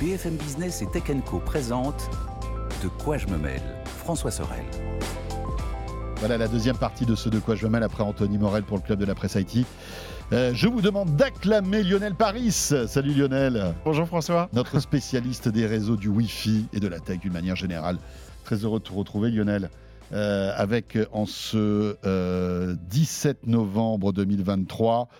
BFM 0.00 0.36
Business 0.36 0.80
et 0.80 0.86
Tech 0.86 1.04
Co 1.26 1.40
présente 1.40 2.08
De 2.82 2.88
quoi 2.88 3.18
je 3.18 3.26
me 3.26 3.36
mêle 3.36 3.60
François 3.84 4.30
Sorel. 4.30 4.64
Voilà 6.16 6.38
la 6.38 6.48
deuxième 6.48 6.78
partie 6.78 7.04
de 7.04 7.14
ce 7.14 7.28
De 7.28 7.38
quoi 7.38 7.54
je 7.54 7.66
me 7.66 7.72
mêle 7.72 7.82
après 7.82 8.02
Anthony 8.02 8.38
Morel 8.38 8.62
pour 8.62 8.78
le 8.78 8.82
club 8.82 8.98
de 8.98 9.04
la 9.04 9.14
presse 9.14 9.34
IT. 9.34 9.66
Euh, 10.32 10.52
je 10.54 10.68
vous 10.68 10.80
demande 10.80 11.16
d'acclamer 11.16 11.82
Lionel 11.82 12.14
Paris. 12.14 12.50
Salut 12.50 13.12
Lionel. 13.12 13.74
Bonjour 13.84 14.06
François. 14.06 14.48
Notre 14.54 14.80
spécialiste 14.80 15.50
des 15.50 15.66
réseaux 15.66 15.96
du 15.96 16.08
Wi-Fi 16.08 16.68
et 16.72 16.80
de 16.80 16.88
la 16.88 16.98
tech 16.98 17.18
d'une 17.18 17.34
manière 17.34 17.56
générale. 17.56 17.98
Très 18.44 18.56
heureux 18.56 18.78
de 18.78 18.84
te 18.84 18.92
retrouver 18.94 19.30
Lionel. 19.30 19.68
Euh, 20.12 20.54
avec 20.56 20.96
en 21.12 21.26
ce 21.26 21.94
17 22.88 23.36
euh, 23.46 23.50
novembre 23.50 24.14
2023, 24.14 25.10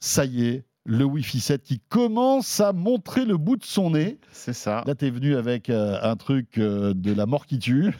ça 0.00 0.24
y 0.24 0.46
est, 0.46 0.64
le 0.86 1.04
Wi-Fi 1.04 1.40
7 1.40 1.62
qui 1.62 1.80
commence 1.88 2.60
à 2.60 2.72
montrer 2.72 3.24
le 3.24 3.36
bout 3.36 3.56
de 3.56 3.64
son 3.64 3.90
nez. 3.90 4.18
C'est 4.32 4.52
ça. 4.52 4.84
Là, 4.86 4.94
tu 4.94 5.06
es 5.06 5.10
venu 5.10 5.36
avec 5.36 5.68
euh, 5.68 5.98
un 6.02 6.16
truc 6.16 6.58
euh, 6.58 6.94
de 6.94 7.12
la 7.12 7.26
mort 7.26 7.46
qui 7.46 7.58
tue. 7.58 7.92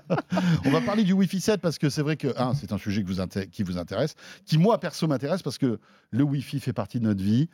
On 0.64 0.70
va 0.70 0.80
parler 0.80 1.02
du 1.02 1.12
Wi-Fi 1.12 1.40
7 1.40 1.60
parce 1.60 1.78
que 1.78 1.90
c'est 1.90 2.02
vrai 2.02 2.16
que, 2.16 2.28
c'est 2.54 2.72
un 2.72 2.78
sujet 2.78 3.02
qui 3.50 3.62
vous 3.62 3.78
intéresse, 3.78 4.14
qui 4.46 4.56
moi, 4.56 4.78
perso, 4.78 5.08
m'intéresse 5.08 5.42
parce 5.42 5.58
que 5.58 5.80
le 6.10 6.22
Wi-Fi 6.22 6.60
fait 6.60 6.72
partie 6.72 7.00
de 7.00 7.04
notre 7.04 7.22
vie. 7.22 7.48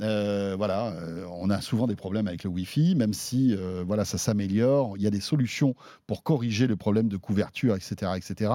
Euh, 0.00 0.54
voilà, 0.56 0.88
euh, 0.88 1.26
on 1.32 1.50
a 1.50 1.60
souvent 1.60 1.86
des 1.86 1.96
problèmes 1.96 2.28
avec 2.28 2.44
le 2.44 2.50
Wi-Fi, 2.50 2.94
même 2.94 3.12
si 3.12 3.54
euh, 3.54 3.82
voilà, 3.86 4.04
ça 4.04 4.18
s'améliore. 4.18 4.96
Il 4.96 5.02
y 5.02 5.06
a 5.06 5.10
des 5.10 5.20
solutions 5.20 5.74
pour 6.06 6.22
corriger 6.22 6.66
le 6.66 6.76
problème 6.76 7.08
de 7.08 7.16
couverture, 7.16 7.74
etc. 7.74 8.12
etc. 8.16 8.52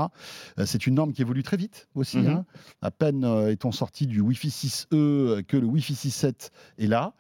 c'est 0.66 0.88
une 0.88 0.96
norme 0.96 1.14
qui 1.14 1.22
évolue 1.22 1.44
très 1.44 1.58
vite 1.58 1.88
aussi. 1.96 2.20
Mhm. 2.20 2.28
Hein. 2.28 2.46
À 2.82 2.92
peine 2.92 3.24
est-on 3.50 3.72
sorti 3.72 4.08
du 4.08 4.22
Wi-Fi 4.22 4.50
6E 4.50 5.44
que 5.44 5.58
le 5.58 5.66
Wi-Fi 5.66 5.94
6.7 5.94 6.52
est 6.80 6.88
là. 6.88 7.14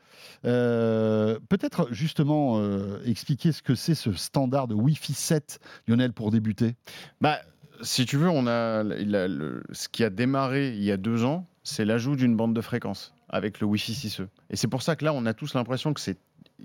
Peut-être 0.44 1.88
justement 1.92 2.62
expliquer 3.06 3.52
ce 3.52 3.62
que 3.62 3.76
c'est 3.76 3.96
ce 3.96 4.14
standard 4.14 4.68
de 4.68 4.76
Wi-Fi 4.76 5.14
7, 5.14 5.60
Lionel, 5.88 6.14
pour 6.14 6.32
débuter? 6.32 6.76
Bah, 7.22 7.40
si 7.82 8.06
tu 8.06 8.18
veux, 8.18 8.30
on 8.30 8.48
a, 8.48 8.84
ce 8.84 9.90
qui 9.90 10.04
a 10.04 10.10
démarré 10.10 10.70
il 10.70 10.84
y 10.84 10.92
a 10.92 10.98
deux 10.98 11.24
ans, 11.26 11.48
c'est 11.64 11.86
l'ajout 11.86 12.16
d'une 12.16 12.36
bande 12.36 12.54
de 12.54 12.62
fréquence 12.62 13.15
avec 13.36 13.60
le 13.60 13.68
Wi-Fi 13.68 13.92
6E. 13.92 14.28
Et 14.50 14.56
c'est 14.56 14.70
pour 14.70 14.82
ça 14.82 14.96
que 14.96 15.04
là, 15.04 15.14
on 15.14 15.26
a 15.26 15.34
tous 15.34 15.54
l'impression 15.56 15.94
que 15.94 16.00
c'est 16.00 16.18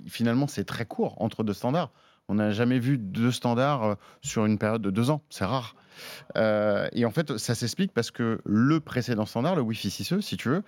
finalement 0.07 0.47
c'est 0.47 0.65
très 0.65 0.87
court 0.87 1.21
entre 1.21 1.43
deux 1.43 1.53
standards. 1.53 1.91
On 2.29 2.35
n'a 2.35 2.53
jamais 2.53 2.79
vu 2.79 2.97
deux 2.97 3.33
standards 3.33 3.83
euh, 3.83 3.95
sur 4.23 4.47
une 4.47 4.57
période 4.57 4.81
de 4.81 4.91
deux 4.91 5.11
ans. 5.11 5.21
C'est 5.31 5.45
rare. 5.45 5.75
Euh, 6.37 6.87
et 6.93 7.05
en 7.05 7.11
fait, 7.11 7.39
ça 7.39 7.57
s'explique 7.57 7.93
parce 7.93 8.13
que 8.13 8.41
le 8.45 8.79
précédent 8.79 9.27
standard, 9.27 9.57
le 9.57 9.63
Wi-Fi 9.63 9.89
6E, 9.89 10.21
si 10.21 10.37
tu 10.37 10.49
veux, 10.49 10.63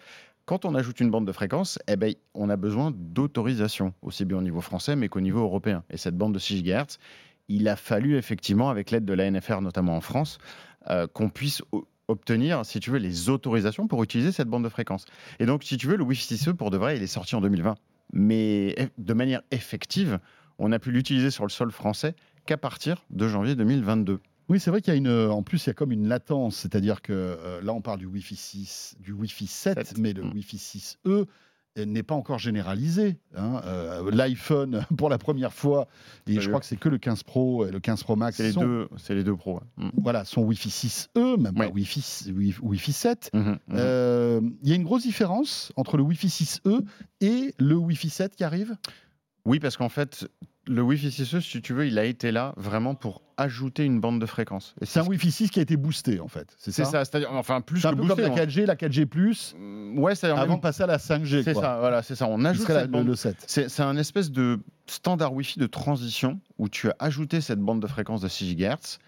quand 0.44 0.64
on 0.64 0.74
ajoute 0.74 0.98
une 0.98 1.12
bande 1.12 1.24
de 1.24 1.30
fréquence, 1.30 1.78
eh 1.86 1.94
ben, 1.94 2.12
on 2.34 2.50
a 2.50 2.56
besoin 2.56 2.92
d'autorisation, 2.92 3.94
aussi 4.02 4.24
bien 4.24 4.38
au 4.38 4.42
niveau 4.42 4.60
français, 4.60 4.96
mais 4.96 5.08
qu'au 5.08 5.20
niveau 5.20 5.40
européen. 5.40 5.84
Et 5.88 5.96
cette 5.96 6.16
bande 6.16 6.34
de 6.34 6.40
6 6.40 6.64
GHz, 6.64 6.98
il 7.46 7.68
a 7.68 7.76
fallu 7.76 8.16
effectivement, 8.16 8.70
avec 8.70 8.90
l'aide 8.90 9.04
de 9.04 9.12
la 9.12 9.30
NFR, 9.30 9.60
notamment 9.60 9.96
en 9.96 10.00
France, 10.00 10.38
euh, 10.90 11.06
qu'on 11.06 11.28
puisse 11.28 11.62
obtenir, 12.12 12.64
si 12.64 12.80
tu 12.80 12.90
veux, 12.90 12.98
les 12.98 13.28
autorisations 13.28 13.88
pour 13.88 14.02
utiliser 14.02 14.32
cette 14.32 14.48
bande 14.48 14.64
de 14.64 14.68
fréquence. 14.68 15.04
Et 15.40 15.46
donc, 15.46 15.64
si 15.64 15.76
tu 15.76 15.86
veux, 15.86 15.96
le 15.96 16.04
Wi-Fi 16.04 16.34
6E, 16.34 16.54
pour 16.54 16.70
de 16.70 16.76
vrai, 16.76 16.96
il 16.96 17.02
est 17.02 17.08
sorti 17.08 17.34
en 17.34 17.40
2020. 17.40 17.74
Mais 18.12 18.76
de 18.98 19.14
manière 19.14 19.42
effective, 19.50 20.20
on 20.58 20.70
a 20.72 20.78
pu 20.78 20.92
l'utiliser 20.92 21.30
sur 21.30 21.44
le 21.44 21.50
sol 21.50 21.72
français 21.72 22.14
qu'à 22.46 22.56
partir 22.56 23.04
de 23.10 23.26
janvier 23.26 23.54
2022. 23.54 24.20
Oui, 24.48 24.60
c'est 24.60 24.70
vrai 24.70 24.82
qu'il 24.82 24.92
y 24.92 24.96
a 24.96 24.98
une, 24.98 25.30
en 25.30 25.42
plus, 25.42 25.64
il 25.64 25.68
y 25.68 25.70
a 25.70 25.74
comme 25.74 25.92
une 25.92 26.08
latence, 26.08 26.56
c'est-à-dire 26.56 27.00
que 27.00 27.12
euh, 27.12 27.62
là, 27.62 27.72
on 27.72 27.80
parle 27.80 27.98
du 27.98 28.06
Wi-Fi 28.06 28.36
6, 28.36 28.96
du 29.00 29.12
Wi-Fi 29.12 29.46
7, 29.46 29.98
mais 29.98 30.12
le 30.12 30.22
mm. 30.24 30.32
Wi-Fi 30.32 30.56
6E, 30.56 31.26
n'est 31.76 32.02
pas 32.02 32.14
encore 32.14 32.38
généralisé. 32.38 33.18
Hein. 33.36 33.60
Euh, 33.64 34.10
L'iPhone, 34.10 34.84
pour 34.96 35.08
la 35.08 35.18
première 35.18 35.52
fois, 35.52 35.88
et 36.26 36.40
je 36.40 36.48
crois 36.48 36.60
que 36.60 36.66
c'est 36.66 36.76
que 36.76 36.88
le 36.88 36.98
15 36.98 37.22
Pro 37.22 37.66
et 37.66 37.70
le 37.70 37.80
15 37.80 38.02
Pro 38.02 38.16
Max. 38.16 38.36
C'est 38.36 38.44
les, 38.44 38.52
deux, 38.52 38.88
les 39.10 39.24
deux 39.24 39.36
Pro. 39.36 39.60
Mm. 39.76 39.90
Voilà, 39.96 40.24
son 40.24 40.42
Wi-Fi 40.42 40.68
6E, 40.68 41.40
même 41.40 41.54
pas 41.54 41.68
Wi-Fi, 41.68 42.32
Wi-Fi 42.62 42.92
7. 42.92 43.30
Mmh, 43.32 43.38
mmh. 43.38 43.58
euh, 43.72 44.40
il 44.62 44.68
y 44.68 44.72
a 44.72 44.76
une 44.76 44.84
grosse 44.84 45.02
différence 45.02 45.72
entre 45.76 45.96
le 45.96 46.02
Wi-Fi 46.02 46.28
6E 46.28 46.80
et 47.20 47.54
le 47.58 47.76
Wi-Fi 47.76 48.10
7 48.10 48.36
qui 48.36 48.44
arrive? 48.44 48.76
Oui, 49.44 49.58
parce 49.58 49.76
qu'en 49.76 49.88
fait, 49.88 50.28
le 50.66 50.82
Wi-Fi 50.82 51.08
6E, 51.08 51.40
si 51.40 51.60
tu 51.60 51.72
veux, 51.72 51.86
il 51.86 51.98
a 51.98 52.04
été 52.04 52.30
là 52.30 52.54
vraiment 52.56 52.94
pour 52.94 53.22
ajouter 53.36 53.84
une 53.84 54.00
bande 54.00 54.20
de 54.20 54.26
fréquence. 54.26 54.74
C'est 54.82 55.00
un 55.00 55.06
Wi-Fi 55.06 55.32
6 55.32 55.50
qui 55.50 55.58
a 55.58 55.62
été 55.62 55.76
boosté 55.76 56.20
en 56.20 56.28
fait. 56.28 56.54
C'est 56.58 56.70
ça. 56.70 56.84
ça 56.84 57.04
c'est-à-dire 57.04 57.32
enfin 57.32 57.60
plus 57.60 57.82
que 57.82 57.88
un 57.88 57.94
peu 57.94 58.06
comme 58.06 58.20
la 58.20 58.28
4G, 58.28 58.64
la 58.66 58.76
4G+. 58.76 59.54
Mm, 59.56 59.98
ouais, 59.98 60.14
c'est 60.14 60.28
avant 60.28 60.56
de 60.56 60.60
passer 60.60 60.84
à 60.84 60.86
la 60.86 60.98
5G. 60.98 61.42
C'est 61.42 61.54
ça, 61.54 61.78
voilà, 61.80 62.02
c'est 62.02 62.14
ça. 62.14 62.26
On 62.28 62.44
ajoute 62.44 62.66
cette 62.66 62.90
bande. 62.90 63.06
le 63.06 63.16
7. 63.16 63.44
C'est 63.46 63.80
un 63.80 63.96
espèce 63.96 64.30
de 64.30 64.60
standard 64.86 65.34
Wi-Fi 65.34 65.58
de 65.58 65.66
transition 65.66 66.40
où 66.58 66.68
tu 66.68 66.88
as 66.88 66.96
ajouté 66.98 67.40
cette 67.40 67.60
bande 67.60 67.80
de 67.80 67.86
fréquence 67.86 68.20
de 68.20 68.28
6 68.28 68.54
GHz 68.56 68.98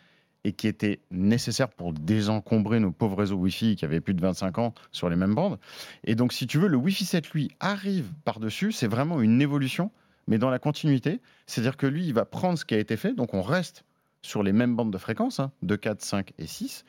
et 0.45 0.53
qui 0.53 0.69
était 0.69 1.01
nécessaire 1.11 1.69
pour 1.69 1.93
désencombrer 1.93 2.79
nos 2.81 2.91
pauvres 2.91 3.17
réseaux 3.17 3.37
Wi-Fi 3.37 3.77
qui 3.77 3.85
avaient 3.85 4.01
plus 4.01 4.15
de 4.15 4.21
25 4.21 4.59
ans 4.59 4.75
sur 4.93 5.09
les 5.09 5.17
mêmes 5.17 5.35
bandes. 5.35 5.59
Et 6.05 6.15
donc, 6.15 6.33
si 6.33 6.47
tu 6.47 6.59
veux, 6.59 6.69
le 6.69 6.77
Wi-Fi 6.77 7.05
7, 7.05 7.31
lui, 7.31 7.51
arrive 7.61 8.13
par-dessus. 8.25 8.73
C'est 8.73 8.87
vraiment 8.87 9.23
une 9.23 9.41
évolution 9.41 9.91
mais 10.27 10.39
dans 10.39 10.51
la 10.51 10.59
continuité. 10.59 11.21
C'est-à-dire 11.47 11.77
que 11.77 11.87
lui, 11.87 12.07
il 12.07 12.15
va 12.15 12.25
prendre 12.25 12.59
ce 12.59 12.65
qui 12.65 12.75
a 12.75 12.79
été 12.79 12.97
fait, 12.97 13.15
donc 13.15 13.35
on 13.35 13.43
reste 13.43 13.85
sur 14.23 14.43
les 14.43 14.53
mêmes 14.53 14.75
bandes 14.75 14.93
de 14.93 14.99
fréquences, 14.99 15.39
hein, 15.39 15.53
2, 15.63 15.77
4, 15.77 16.03
5 16.03 16.33
et 16.39 16.47
6, 16.47 16.85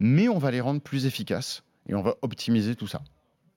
mais 0.00 0.28
on 0.28 0.38
va 0.38 0.50
les 0.50 0.60
rendre 0.60 0.80
plus 0.80 1.06
efficaces 1.06 1.62
et 1.88 1.94
on 1.94 2.02
va 2.02 2.16
optimiser 2.22 2.74
tout 2.74 2.86
ça 2.86 3.02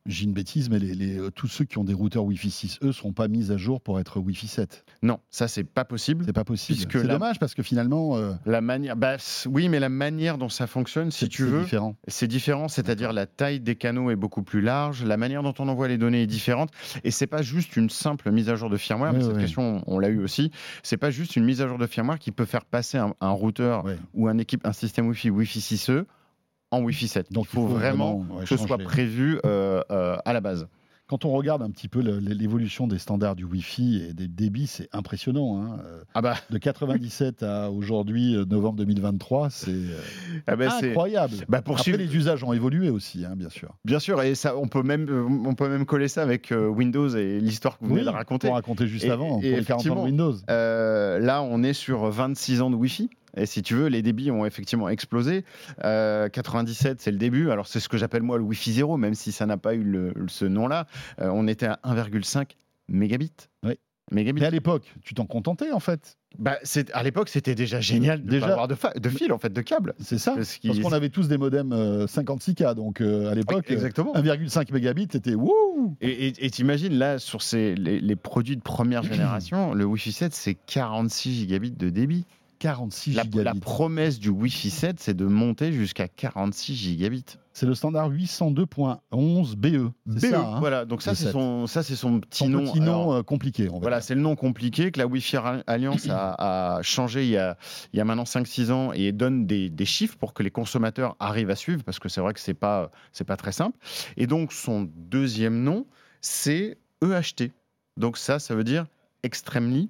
j'ai 0.07 0.23
une 0.23 0.33
bêtise, 0.33 0.69
mais 0.69 0.79
les, 0.79 1.19
euh, 1.19 1.29
tous 1.29 1.47
ceux 1.47 1.65
qui 1.65 1.77
ont 1.77 1.83
des 1.83 1.93
routeurs 1.93 2.23
Wi-Fi 2.23 2.49
6, 2.49 2.79
eux, 2.83 2.91
seront 2.91 3.13
pas 3.13 3.27
mis 3.27 3.51
à 3.51 3.57
jour 3.57 3.81
pour 3.81 3.99
être 3.99 4.19
Wi-Fi 4.19 4.47
7. 4.47 4.85
Non, 5.03 5.19
ça 5.29 5.47
c'est 5.47 5.63
pas 5.63 5.85
possible. 5.85 6.23
C'est 6.25 6.33
pas 6.33 6.43
possible. 6.43 6.79
C'est 6.91 7.07
dommage 7.07 7.39
parce 7.39 7.53
que 7.53 7.63
finalement. 7.63 8.17
Euh, 8.17 8.33
la 8.45 8.61
manière, 8.61 8.95
bah, 8.95 9.17
oui, 9.45 9.69
mais 9.69 9.79
la 9.79 9.89
manière 9.89 10.37
dont 10.37 10.49
ça 10.49 10.67
fonctionne, 10.67 11.11
si 11.11 11.27
tu 11.29 11.43
veux, 11.43 11.61
différent. 11.63 11.95
C'est 12.07 12.27
différent, 12.27 12.67
c'est-à-dire 12.67 13.13
la 13.13 13.25
taille 13.25 13.59
des 13.59 13.75
canaux 13.75 14.09
est 14.09 14.15
beaucoup 14.15 14.43
plus 14.43 14.61
large, 14.61 15.03
la 15.03 15.17
manière 15.17 15.43
dont 15.43 15.53
on 15.59 15.67
envoie 15.67 15.87
les 15.87 15.97
données 15.97 16.23
est 16.23 16.27
différente, 16.27 16.71
et 17.03 17.11
c'est 17.11 17.27
pas 17.27 17.41
juste 17.41 17.75
une 17.75 17.89
simple 17.89 18.31
mise 18.31 18.49
à 18.49 18.55
jour 18.55 18.69
de 18.69 18.77
firmware. 18.77 19.13
cette 19.21 19.37
question, 19.37 19.83
on 19.87 19.99
l'a 19.99 20.09
eu 20.09 20.19
aussi. 20.19 20.51
C'est 20.83 20.97
pas 20.97 21.11
juste 21.11 21.35
une 21.35 21.43
mise 21.43 21.61
à 21.61 21.67
jour 21.67 21.77
de 21.77 21.87
firmware 21.87 22.19
qui 22.19 22.31
peut 22.31 22.45
faire 22.45 22.65
passer 22.65 22.97
un, 22.97 23.29
routeur 23.29 23.85
ou 24.13 24.27
un 24.27 24.37
équipe, 24.37 24.65
un 24.65 24.73
système 24.73 25.07
Wi-Fi 25.07 25.29
Wi-Fi 25.29 25.59
6E 25.59 26.05
en 26.71 26.81
Wi-Fi 26.81 27.07
7. 27.07 27.31
Donc 27.31 27.45
il 27.45 27.55
faut, 27.55 27.65
vraiment, 27.65 28.25
que 28.41 28.45
ce 28.45 28.57
soit 28.57 28.77
prévu 28.77 29.39
euh, 29.45 29.81
euh, 29.91 30.17
à 30.25 30.33
la 30.33 30.41
base. 30.41 30.67
Quand 31.07 31.23
on 31.23 31.31
regarde 31.31 31.61
un 31.61 31.69
petit 31.69 31.87
peu 31.87 32.01
l'évolution 32.01 32.85
des 32.85 32.97
standards 32.97 33.37
du 33.37 33.45
Wi-Fi 33.45 34.07
et 34.09 34.13
des 34.13 34.27
débits, 34.27 34.67
c'est 34.67 34.89
impressionnant. 34.91 35.61
Hein. 35.61 35.79
Euh, 35.85 36.03
ah 36.13 36.21
bah. 36.21 36.35
De 36.49 36.57
97 36.57 37.43
à 37.43 37.71
aujourd'hui, 37.71 38.35
novembre 38.49 38.75
2023, 38.79 39.49
c'est 39.49 39.71
ah 40.47 40.57
bah 40.57 40.77
incroyable. 40.83 41.33
Bah 41.47 41.61
pour 41.61 41.79
Après, 41.79 41.95
les 41.95 42.13
usages 42.13 42.43
ont 42.43 42.51
évolué 42.51 42.89
aussi, 42.89 43.23
hein, 43.23 43.37
bien 43.37 43.47
sûr. 43.47 43.77
Bien 43.85 43.99
sûr, 43.99 44.21
et 44.21 44.35
ça, 44.35 44.57
on 44.57 44.67
peut 44.67 44.83
même, 44.83 45.07
on 45.45 45.55
peut 45.55 45.69
même 45.69 45.85
coller 45.85 46.09
ça 46.09 46.23
avec 46.23 46.51
Windows 46.51 47.07
et 47.07 47.39
l'histoire 47.39 47.79
que 47.79 47.85
vous 47.85 47.93
venez 47.93 48.03
de 48.03 48.09
raconter. 48.09 48.49
Raconter 48.49 48.85
juste 48.85 49.05
avant, 49.05 49.39
pour 49.39 49.41
les 49.43 49.63
40 49.63 49.87
ans 49.87 49.95
de 49.95 50.01
Windows. 50.01 50.35
là, 50.49 51.41
on 51.41 51.63
est 51.63 51.71
sur 51.71 52.09
26 52.09 52.61
ans 52.61 52.69
de 52.69 52.75
Wi-Fi. 52.75 53.09
Et 53.37 53.45
si 53.45 53.61
tu 53.61 53.75
veux, 53.75 53.87
les 53.87 54.01
débits 54.01 54.31
ont 54.31 54.45
effectivement 54.45 54.89
explosé. 54.89 55.43
97, 55.81 55.83
euh, 55.83 56.95
c'est 56.99 57.11
le 57.11 57.17
début. 57.17 57.51
Alors, 57.51 57.67
c'est 57.67 57.79
ce 57.79 57.89
que 57.89 57.97
j'appelle 57.97 58.23
moi 58.23 58.37
le 58.37 58.43
Wi-Fi 58.43 58.73
0, 58.73 58.97
même 58.97 59.13
si 59.13 59.31
ça 59.31 59.45
n'a 59.45 59.57
pas 59.57 59.75
eu 59.75 60.13
ce 60.27 60.45
nom-là. 60.45 60.87
Euh, 61.21 61.29
on 61.31 61.47
était 61.47 61.67
à 61.67 61.79
1,5 61.83 62.51
mégabits. 62.87 63.31
Oui. 63.63 63.79
Mégabits. 64.11 64.41
Mais 64.41 64.47
à 64.47 64.51
l'époque, 64.51 64.93
tu 65.03 65.13
t'en 65.13 65.25
contentais 65.25 65.71
en 65.71 65.81
fait 65.81 66.17
bah, 66.39 66.59
à 66.93 67.03
l'époque, 67.03 67.29
c'était 67.29 67.55
déjà 67.55 67.79
génial 67.81 68.23
de 68.23 68.29
déjà 68.29 68.47
avoir 68.49 68.67
de, 68.67 68.75
de 68.99 69.09
fil 69.09 69.33
en 69.33 69.39
fait, 69.39 69.51
de 69.51 69.61
câble. 69.61 69.95
C'est 69.99 70.19
ça. 70.19 70.35
Parce, 70.35 70.59
qu'on 70.59 70.91
avait 70.91 71.09
tous 71.09 71.27
des 71.27 71.37
modems 71.37 71.73
56K, 72.05 72.63
euh, 72.63 72.73
donc 72.75 73.01
à 73.01 73.33
l'époque, 73.33 73.69
1,5 73.69 74.71
mégabits, 74.71 75.07
c'était 75.11 75.33
wouh. 75.33 75.95
Et 75.99 76.49
t'imagines 76.51 76.93
là 76.93 77.17
sur 77.17 77.41
ces, 77.41 77.75
les, 77.75 77.99
les, 77.99 78.15
produits 78.15 78.55
de 78.55 78.61
première 78.61 79.03
génération, 79.11 79.73
le 79.73 79.85
Wi-Fi 79.85 80.11
7, 80.11 80.33
c'est 80.33 80.53
46 80.53 81.33
gigabits 81.33 81.71
de 81.71 81.89
débit. 81.89 82.25
46 82.59 83.13
la, 83.13 83.23
gigabits. 83.23 83.43
La 83.43 83.53
promesse 83.53 84.19
du 84.19 84.29
Wi-Fi 84.29 84.69
7, 84.69 84.99
c'est 84.99 85.13
de 85.13 85.25
monter 85.25 85.71
jusqu'à 85.71 86.07
46 86.07 86.75
gigabits. 86.75 87.37
C'est 87.53 87.65
le 87.65 87.73
standard 87.73 88.11
802.11 88.11 89.55
BE. 89.55 89.91
BE, 90.05 90.19
ça, 90.19 90.39
hein, 90.39 90.59
voilà. 90.59 90.85
Donc 90.85 91.01
ça, 91.01 91.15
c'est 91.15 91.31
son, 91.31 91.65
ça, 91.65 91.81
c'est 91.81 91.95
son 91.95 92.19
petit 92.19 92.47
nom. 92.47 92.65
Petit 92.65 92.81
nom 92.81 93.13
euh, 93.13 93.23
compliqué. 93.23 93.67
voilà, 93.67 94.01
c'est 94.01 94.15
le 94.15 94.21
nom 94.21 94.35
compliqué 94.35 94.91
que 94.91 94.99
la 94.99 95.07
Wi-Fi 95.07 95.37
Alliance 95.65 96.07
a, 96.09 96.79
changé 96.83 97.23
il 97.23 97.31
y 97.31 97.37
a, 97.37 97.57
il 97.93 97.97
y 97.97 97.99
a 97.99 98.05
maintenant 98.05 98.23
5-6 98.23 98.71
ans 98.71 98.91
et 98.93 99.11
donne 99.11 99.47
des, 99.47 99.69
des, 99.69 99.85
chiffres 99.85 100.17
pour 100.17 100.33
que 100.33 100.43
les 100.43 100.51
consommateurs 100.51 101.15
arrivent 101.19 101.49
à 101.49 101.55
suivre 101.55 101.83
parce 101.83 101.99
que 101.99 102.09
c'est 102.09 102.21
vrai 102.21 102.33
que 102.33 102.39
c'est 102.39 102.53
pas, 102.53 102.91
c'est 103.11 103.23
pas 103.23 103.37
très 103.37 103.51
simple. 103.51 103.77
Et 104.17 104.27
donc 104.27 104.53
son 104.53 104.87
deuxième 104.95 105.63
nom, 105.63 105.87
c'est 106.21 106.77
EHT. 107.01 107.51
Donc 107.97 108.17
ça, 108.17 108.39
ça 108.39 108.55
veut 108.55 108.63
dire 108.63 108.85
Extremely 109.23 109.89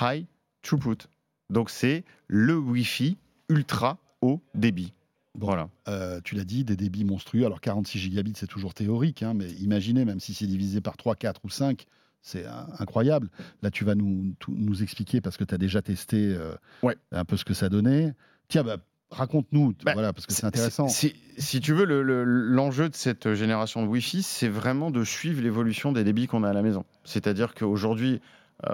High 0.00 0.26
Throughput. 0.62 1.08
Donc 1.52 1.70
c'est 1.70 2.04
le 2.26 2.56
Wi-Fi 2.58 3.16
ultra 3.48 3.98
haut 4.22 4.40
débit. 4.54 4.92
voilà. 5.34 5.68
Euh, 5.88 6.20
tu 6.24 6.34
l'as 6.34 6.44
dit, 6.44 6.64
des 6.64 6.76
débits 6.76 7.04
monstrueux. 7.04 7.44
Alors 7.46 7.60
46 7.60 7.98
gigabits, 7.98 8.32
c'est 8.36 8.46
toujours 8.46 8.74
théorique, 8.74 9.22
hein, 9.22 9.34
mais 9.34 9.50
imaginez, 9.52 10.04
même 10.04 10.20
si 10.20 10.34
c'est 10.34 10.46
divisé 10.46 10.80
par 10.80 10.96
3, 10.96 11.14
4 11.16 11.40
ou 11.44 11.48
5, 11.50 11.86
C'est 12.24 12.44
incroyable. 12.78 13.28
Là, 13.62 13.72
tu 13.72 13.84
vas 13.84 13.96
nous, 13.96 14.32
nous 14.48 14.82
expliquer 14.84 15.20
parce 15.20 15.36
que 15.36 15.42
tu 15.42 15.54
as 15.54 15.58
déjà 15.58 15.82
testé 15.82 16.18
euh, 16.36 16.54
Ouais. 16.84 16.96
un 17.10 17.24
peu 17.24 17.36
ce 17.36 17.44
que 17.44 17.52
ça 17.52 17.68
donnait. 17.68 18.14
Tiens, 18.46 18.62
bah, 18.62 18.76
raconte-nous, 19.10 19.74
Bah, 19.84 19.92
voilà, 19.94 20.12
parce 20.12 20.26
que 20.26 20.32
c'est 20.32 20.46
intéressant. 20.46 20.86
Si, 20.88 21.14
si 21.36 21.60
tu 21.60 21.72
veux, 21.74 21.84
le- 21.84 22.02
le- 22.04 22.22
l'enjeu 22.24 22.88
de 22.88 22.94
cette 22.94 23.34
génération 23.34 23.82
de 23.82 23.88
Wi-Fi, 23.88 24.22
c'est 24.22 24.48
vraiment 24.48 24.92
de 24.92 25.02
suivre 25.02 25.42
l'évolution 25.42 25.90
des 25.90 26.04
débits 26.04 26.28
qu'on 26.28 26.44
a 26.44 26.50
à 26.50 26.52
la 26.52 26.62
maison. 26.62 26.84
C'est-à-dire 27.02 27.54
qu'aujourd'hui, 27.54 28.20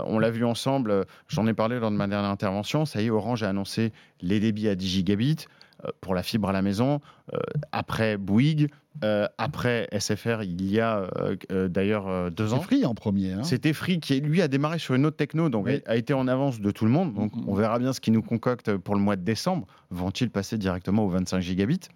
on 0.05 0.19
l'a 0.19 0.31
vu 0.31 0.45
ensemble, 0.45 0.91
euh, 0.91 1.05
j'en 1.29 1.47
ai 1.47 1.55
parlé 1.55 1.79
lors 1.79 1.91
de 1.91 1.97
ma 1.97 2.07
dernière 2.07 2.31
intervention, 2.31 2.85
ça 2.85 3.01
y 3.03 3.07
est, 3.07 3.11
Orange 3.11 3.43
a 3.43 3.49
annoncé 3.49 3.93
les 4.21 4.41
débits 4.41 4.69
à 4.69 4.75
10 4.75 4.87
gigabits 4.89 5.47
euh, 5.85 5.91
pour 6.01 6.15
la 6.15 6.23
fibre 6.23 6.49
à 6.49 6.53
la 6.53 6.61
maison. 6.63 7.01
Euh, 7.33 7.39
après 7.73 8.17
Bouygues, 8.17 8.69
euh, 9.05 9.27
après 9.39 9.89
SFR, 9.93 10.43
il 10.43 10.69
y 10.69 10.81
a 10.81 10.99
euh, 11.19 11.37
euh, 11.53 11.69
d'ailleurs 11.69 12.09
euh, 12.09 12.31
deux 12.31 12.53
ans. 12.53 12.61
Free 12.61 12.85
en 12.85 12.95
premier. 12.95 13.33
hein. 13.33 13.45
C'était 13.45 13.73
Free 13.73 14.01
qui, 14.01 14.21
lui, 14.21 14.43
a 14.43 14.49
démarré 14.49 14.79
sur 14.81 14.95
une 14.95 15.07
autre 15.07 15.17
techno, 15.17 15.49
donc 15.49 15.67
Oui. 15.67 15.81
a, 15.87 15.93
a 15.93 15.97
été 15.97 16.13
en 16.15 16.27
avance 16.27 16.61
de 16.61 16.71
tout 16.73 16.85
le 16.85 16.91
monde. 16.91 17.15
Donc, 17.15 17.35
Mhm. 17.37 17.45
on 17.49 17.55
verra 17.55 17.79
bien 17.79 17.93
ce 17.93 18.01
qu'ils 18.01 18.13
nous 18.13 18.23
concoctent 18.23 18.77
pour 18.77 18.95
le 18.97 19.01
mois 19.01 19.15
de 19.17 19.23
décembre. 19.23 19.67
Vont-ils 19.91 20.31
passer 20.31 20.59
directement 20.59 21.05
aux 21.05 21.11
25 21.11 21.41
gigabits? 21.41 21.89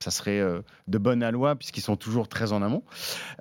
Ça 0.00 0.10
serait 0.10 0.38
euh, 0.40 0.60
de 0.86 0.96
bonne 0.96 1.28
loi 1.28 1.54
puisqu'ils 1.56 1.80
sont 1.82 1.96
toujours 1.96 2.28
très 2.28 2.52
en 2.52 2.62
amont. 2.62 2.82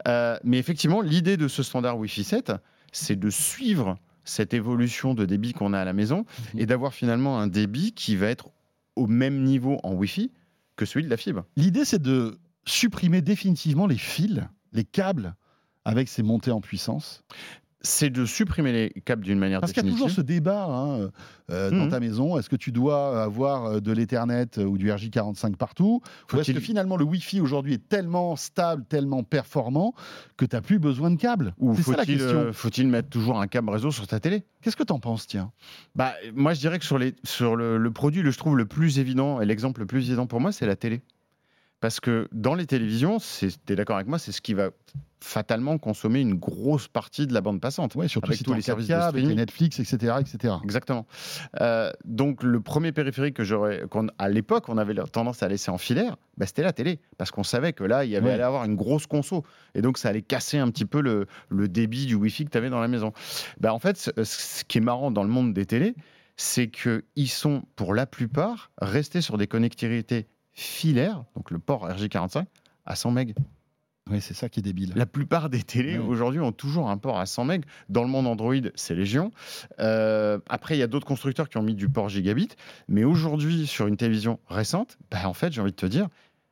Euh, 0.08 0.38
mais 0.44 0.58
effectivement, 0.58 1.02
l'idée 1.02 1.38
de 1.38 1.48
ce 1.48 1.64
standard 1.64 1.98
Wi-Fi 1.98 2.24
7, 2.24 2.52
c'est 2.92 3.16
de 3.18 3.30
suivre 3.30 3.98
cette 4.24 4.54
évolution 4.54 5.14
de 5.14 5.26
débit 5.26 5.54
qu'on 5.54 5.74
a 5.74 5.80
à 5.80 5.86
la 5.86 5.94
maison 5.94 6.26
Mhm. 6.54 6.60
et 6.60 6.66
d'avoir 6.66 6.94
finalement 6.94 7.40
un 7.40 7.48
débit 7.48 7.94
qui 7.94 8.16
va 8.16 8.28
être 8.28 8.50
au 8.96 9.08
même 9.08 9.44
niveau 9.44 9.80
en 9.84 9.94
Wi-Fi 9.94 10.32
que 10.76 10.86
celui 10.86 11.06
de 11.06 11.10
la 11.10 11.18
fibre. 11.18 11.46
L'idée, 11.56 11.86
c'est 11.86 12.02
de 12.02 12.38
supprimer 12.66 13.22
définitivement 13.22 13.88
les 13.88 13.98
fils, 13.98 14.42
les 14.74 14.84
câbles 14.84 15.36
avec 15.86 16.10
ces 16.10 16.24
montées 16.24 16.52
en 16.52 16.60
puissance. 16.62 17.24
C'est 17.82 18.10
de 18.10 18.26
supprimer 18.26 18.72
les 18.72 19.02
câbles 19.02 19.24
d'une 19.24 19.38
manière 19.38 19.60
Parce 19.60 19.72
qu'il 19.72 19.84
y 19.84 19.88
a 19.88 19.90
toujours 19.92 20.08
définitive. 20.08 20.34
ce 20.34 20.40
débat 20.40 20.66
hein, 20.66 21.10
euh, 21.52 21.70
dans 21.70 21.86
Mhm. 21.86 21.90
ta 21.92 22.00
maison. 22.00 22.38
Est-ce 22.40 22.50
que 22.50 22.56
tu 22.56 22.72
dois 22.72 23.22
avoir 23.24 23.66
euh, 23.66 23.80
de 23.80 23.92
l'Ethernet 23.92 24.58
ou 24.58 24.80
du 24.80 24.90
RJ45 24.92 25.56
partout 25.58 26.02
Ou 26.34 26.40
est-ce 26.40 26.52
que 26.54 26.60
finalement 26.60 26.98
le 26.98 27.06
Wi-Fi 27.06 27.40
aujourd'hui 27.40 27.76
est 27.76 27.88
tellement 27.88 28.36
stable, 28.36 28.84
tellement 28.90 29.22
performant 29.24 29.94
que 30.38 30.46
tu 30.46 30.56
n'as 30.56 30.62
plus 30.62 30.80
besoin 30.80 31.12
de 31.12 31.18
câbles? 31.18 31.54
Ou 31.60 31.76
C'est 31.76 31.84
ça 31.84 31.92
la 31.92 31.98
faut-il 32.00 32.18
question. 32.18 32.38
euh, 32.40 32.52
faut-il 32.52 32.88
mettre 32.88 33.10
toujours 33.10 33.40
un 33.40 33.48
câble 33.48 33.70
réseau 33.70 33.92
sur 33.92 34.08
ta 34.08 34.20
télé? 34.20 34.44
Qu'est-ce 34.62 34.76
que 34.76 34.84
tu 34.84 34.92
en 34.94 35.00
penses, 35.00 35.28
tiens? 35.28 35.52
Bah, 35.96 36.14
moi, 36.34 36.56
je 36.56 36.60
dirais 36.60 36.80
que 36.80 36.86
sur, 36.86 36.98
les, 36.98 37.14
sur 37.24 37.56
le, 37.56 37.78
le 37.78 37.92
produit, 37.92 38.24
le, 38.24 38.32
je 38.32 38.38
trouve 38.40 38.58
le 38.58 38.66
plus 38.66 38.98
évident, 38.98 39.40
et 39.40 39.46
l'exemple 39.46 39.82
le 39.82 39.86
plus 39.88 40.08
évident 40.08 40.26
pour 40.26 40.42
moi, 40.42 40.52
c'est 40.52 40.66
la 40.66 40.76
télé. 40.76 41.02
Parce 41.80 42.00
que 42.00 42.28
dans 42.32 42.56
les 42.56 42.66
télévisions, 42.66 43.20
tu 43.20 43.46
es 43.70 43.76
d'accord 43.76 43.98
avec 43.98 44.08
moi, 44.08 44.18
c'est 44.18 44.32
ce 44.32 44.42
qui 44.42 44.56
va 44.56 44.72
fatalement 45.20 45.78
consommer 45.78 46.22
une 46.22 46.36
grosse 46.36 46.88
partie 46.88 47.26
de 47.28 47.34
la 47.34 47.42
bande 47.42 47.60
passante. 47.60 47.96
Ouais, 47.96 48.08
surtout 48.08 48.28
Avec 48.28 48.38
si 48.38 48.44
tous 48.44 48.54
les 48.54 48.62
services 48.62 48.88
de 48.88 48.94
avec 48.94 49.16
les 49.16 49.20
streaming. 49.22 49.38
Netflix, 49.38 49.80
etc. 49.80 50.16
etc. 50.20 50.54
Exactement. 50.64 51.06
Euh, 51.62 51.92
donc, 52.06 52.44
le 52.44 52.62
premier 52.62 52.92
périphérique 52.92 53.36
que 53.36 53.44
j'aurais, 53.44 53.84
à 54.18 54.30
l'époque, 54.30 54.70
on 54.70 54.78
avait 54.78 54.94
tendance 55.12 55.42
à 55.44 55.48
laisser 55.48 55.72
en 55.72 55.78
filaire, 55.78 56.18
bah, 56.38 56.46
c'était 56.46 56.64
la 56.64 56.74
télé. 56.74 57.00
Parce 57.18 57.32
qu'on 57.32 57.44
savait 57.44 57.74
que 57.74 57.84
là, 57.84 58.06
il 58.06 58.12
y 58.12 58.16
avait 58.16 58.28
Ouais. 58.28 58.34
allait 58.34 58.44
avoir 58.44 58.66
une 58.66 58.76
grosse 58.76 59.08
conso. 59.08 59.44
Et 59.76 59.82
donc, 59.82 59.98
ça 59.98 60.10
allait 60.10 60.22
casser 60.22 60.58
un 60.60 60.70
petit 60.70 60.86
peu 60.86 61.02
le, 61.02 61.26
le 61.50 61.68
débit 61.68 62.06
du 62.06 62.16
Wi-Fi 62.16 62.46
que 62.46 62.52
tu 62.52 62.58
avais 62.58 62.70
dans 62.70 62.80
la 62.82 62.88
maison. 62.88 63.12
Bah, 63.60 63.74
en 63.74 63.80
fait, 63.80 63.98
ce, 63.98 64.12
ce 64.24 64.64
qui 64.66 64.78
est 64.78 64.82
marrant 64.82 65.10
dans 65.12 65.24
le 65.24 65.30
monde 65.30 65.54
des 65.54 65.66
télés, 65.66 65.96
c'est 66.36 66.70
qu'ils 66.70 67.30
sont, 67.30 67.64
pour 67.76 67.96
la 67.96 68.06
plupart, 68.06 68.72
restés 68.80 69.22
sur 69.22 69.38
des 69.40 69.48
connectivités 69.48 70.28
filaires, 70.54 71.24
donc 71.36 71.50
le 71.52 71.58
port 71.60 71.88
RJ45, 71.90 72.46
à 72.86 72.96
100 72.96 73.12
MB. 73.12 73.32
Oui, 74.10 74.22
c'est 74.22 74.34
ça 74.34 74.50
qui 74.50 74.60
est 74.60 74.64
débile. 74.64 74.94
La 74.96 75.06
plupart 75.06 75.50
des 75.50 75.62
télés 75.62 75.98
aujourd'hui 75.98 76.40
ont 76.40 76.52
toujours 76.52 76.90
un 76.90 76.98
port 76.98 77.20
à 77.20 77.26
100 77.26 77.46
MB. 77.46 77.66
Dans 77.90 78.04
le 78.04 78.10
monde 78.10 78.28
Android, 78.28 78.56
c'est 78.76 78.96
Légion. 78.96 79.32
Euh, 79.80 80.40
après, 80.50 80.76
il 80.76 80.80
y 80.80 80.84
a 80.84 80.88
d'autres 80.88 81.06
constructeurs 81.06 81.50
qui 81.50 81.58
ont 81.58 81.64
mis 81.64 81.76
du 81.76 81.90
port 81.90 82.10
gigabit. 82.10 82.50
Mais 82.88 83.04
aujourd'hui, 83.04 83.68
sur 83.68 83.88
une 83.88 83.98
télévision 83.98 84.40
récente, 84.50 84.98
bah, 85.12 85.28
en 85.28 85.34
fait, 85.34 85.52
j'ai 85.52 85.62
envie 85.62 85.72
de 85.72 85.76
te 85.76 85.86
dire, 85.86 86.08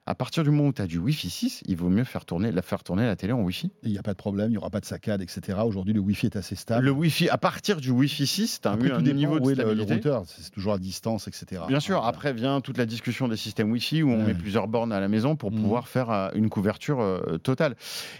à 0.07 0.13
partir 0.15 0.43
du 0.43 0.51
moment 0.51 0.69
où 0.69 0.73
tu 0.73 0.81
as 0.81 0.87
du 0.87 0.99
Wi-Fi 0.99 1.29
6, 1.29 1.63
il 1.67 1.75
vaut 1.77 1.89
mieux 1.89 2.03
faire 2.03 2.25
tourner, 2.25 2.51
la 2.51 2.61
faire 2.61 2.83
tourner 2.83 3.05
la 3.05 3.15
télé 3.15 3.33
en 3.33 3.41
Wi-Fi. 3.41 3.71
Il 3.83 3.91
n'y 3.91 3.97
a 3.97 4.03
pas 4.03 4.11
de 4.11 4.17
problème, 4.17 4.49
il 4.49 4.51
n'y 4.51 4.57
aura 4.57 4.69
pas 4.69 4.79
de 4.79 4.85
saccade, 4.85 5.21
etc. 5.21 5.57
Aujourd'hui, 5.65 5.93
le 5.93 5.99
Wi-Fi 5.99 6.27
est 6.27 6.35
assez 6.35 6.55
stable. 6.55 6.85
Le 6.85 6.91
Wi-Fi, 6.91 7.29
à 7.29 7.37
partir 7.37 7.77
du 7.81 7.89
Wi-Fi 7.89 8.27
6, 8.27 8.61
tu 8.61 8.67
as 8.67 8.71
Après, 8.71 8.91
un 8.91 8.97
tout 8.97 9.01
dépend 9.01 9.17
niveau 9.17 9.37
où 9.39 9.45
de 9.47 9.51
est 9.51 9.55
le, 9.55 9.63
le 9.73 9.83
stabilité. 9.83 9.93
routeur. 10.09 10.23
C'est 10.27 10.51
toujours 10.51 10.73
à 10.73 10.77
distance, 10.77 11.27
etc. 11.27 11.63
Bien 11.67 11.79
sûr, 11.79 11.95
Voilà. 11.95 12.09
après 12.09 12.33
vient 12.33 12.61
toute 12.61 12.77
la 12.77 12.85
discussion 12.85 13.27
des 13.27 13.37
systèmes 13.37 13.71
Wi-Fi 13.71 14.03
où 14.03 14.11
on 14.11 14.19
Ouais. 14.19 14.27
met 14.27 14.33
plusieurs 14.35 14.67
bornes 14.67 14.91
à 14.93 14.99
la 14.99 15.07
maison 15.07 15.35
pour 15.35 15.51
Mhm. 15.51 15.61
pouvoir 15.61 15.87
faire 15.87 16.11
euh, 16.11 16.29
une 16.35 16.49
couverture 16.49 17.01
euh, 17.01 17.37
totale. 17.39 17.75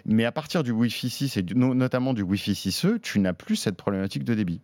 Mais 0.06 0.26
à 0.26 0.32
partir 0.32 0.64
du 0.64 0.72
Wi-Fi 0.72 1.10
6 1.10 1.38
et 1.38 1.44
du- 1.44 1.56
notamment 1.56 2.14
du 2.16 2.24
Wi-Fi 2.24 2.54
6E, 2.56 3.00
tu 3.00 3.20
n'as 3.20 3.34
plus 3.34 3.56
cette 3.58 3.76
problématique 3.76 4.24
de 4.24 4.34
débit. 4.34 4.60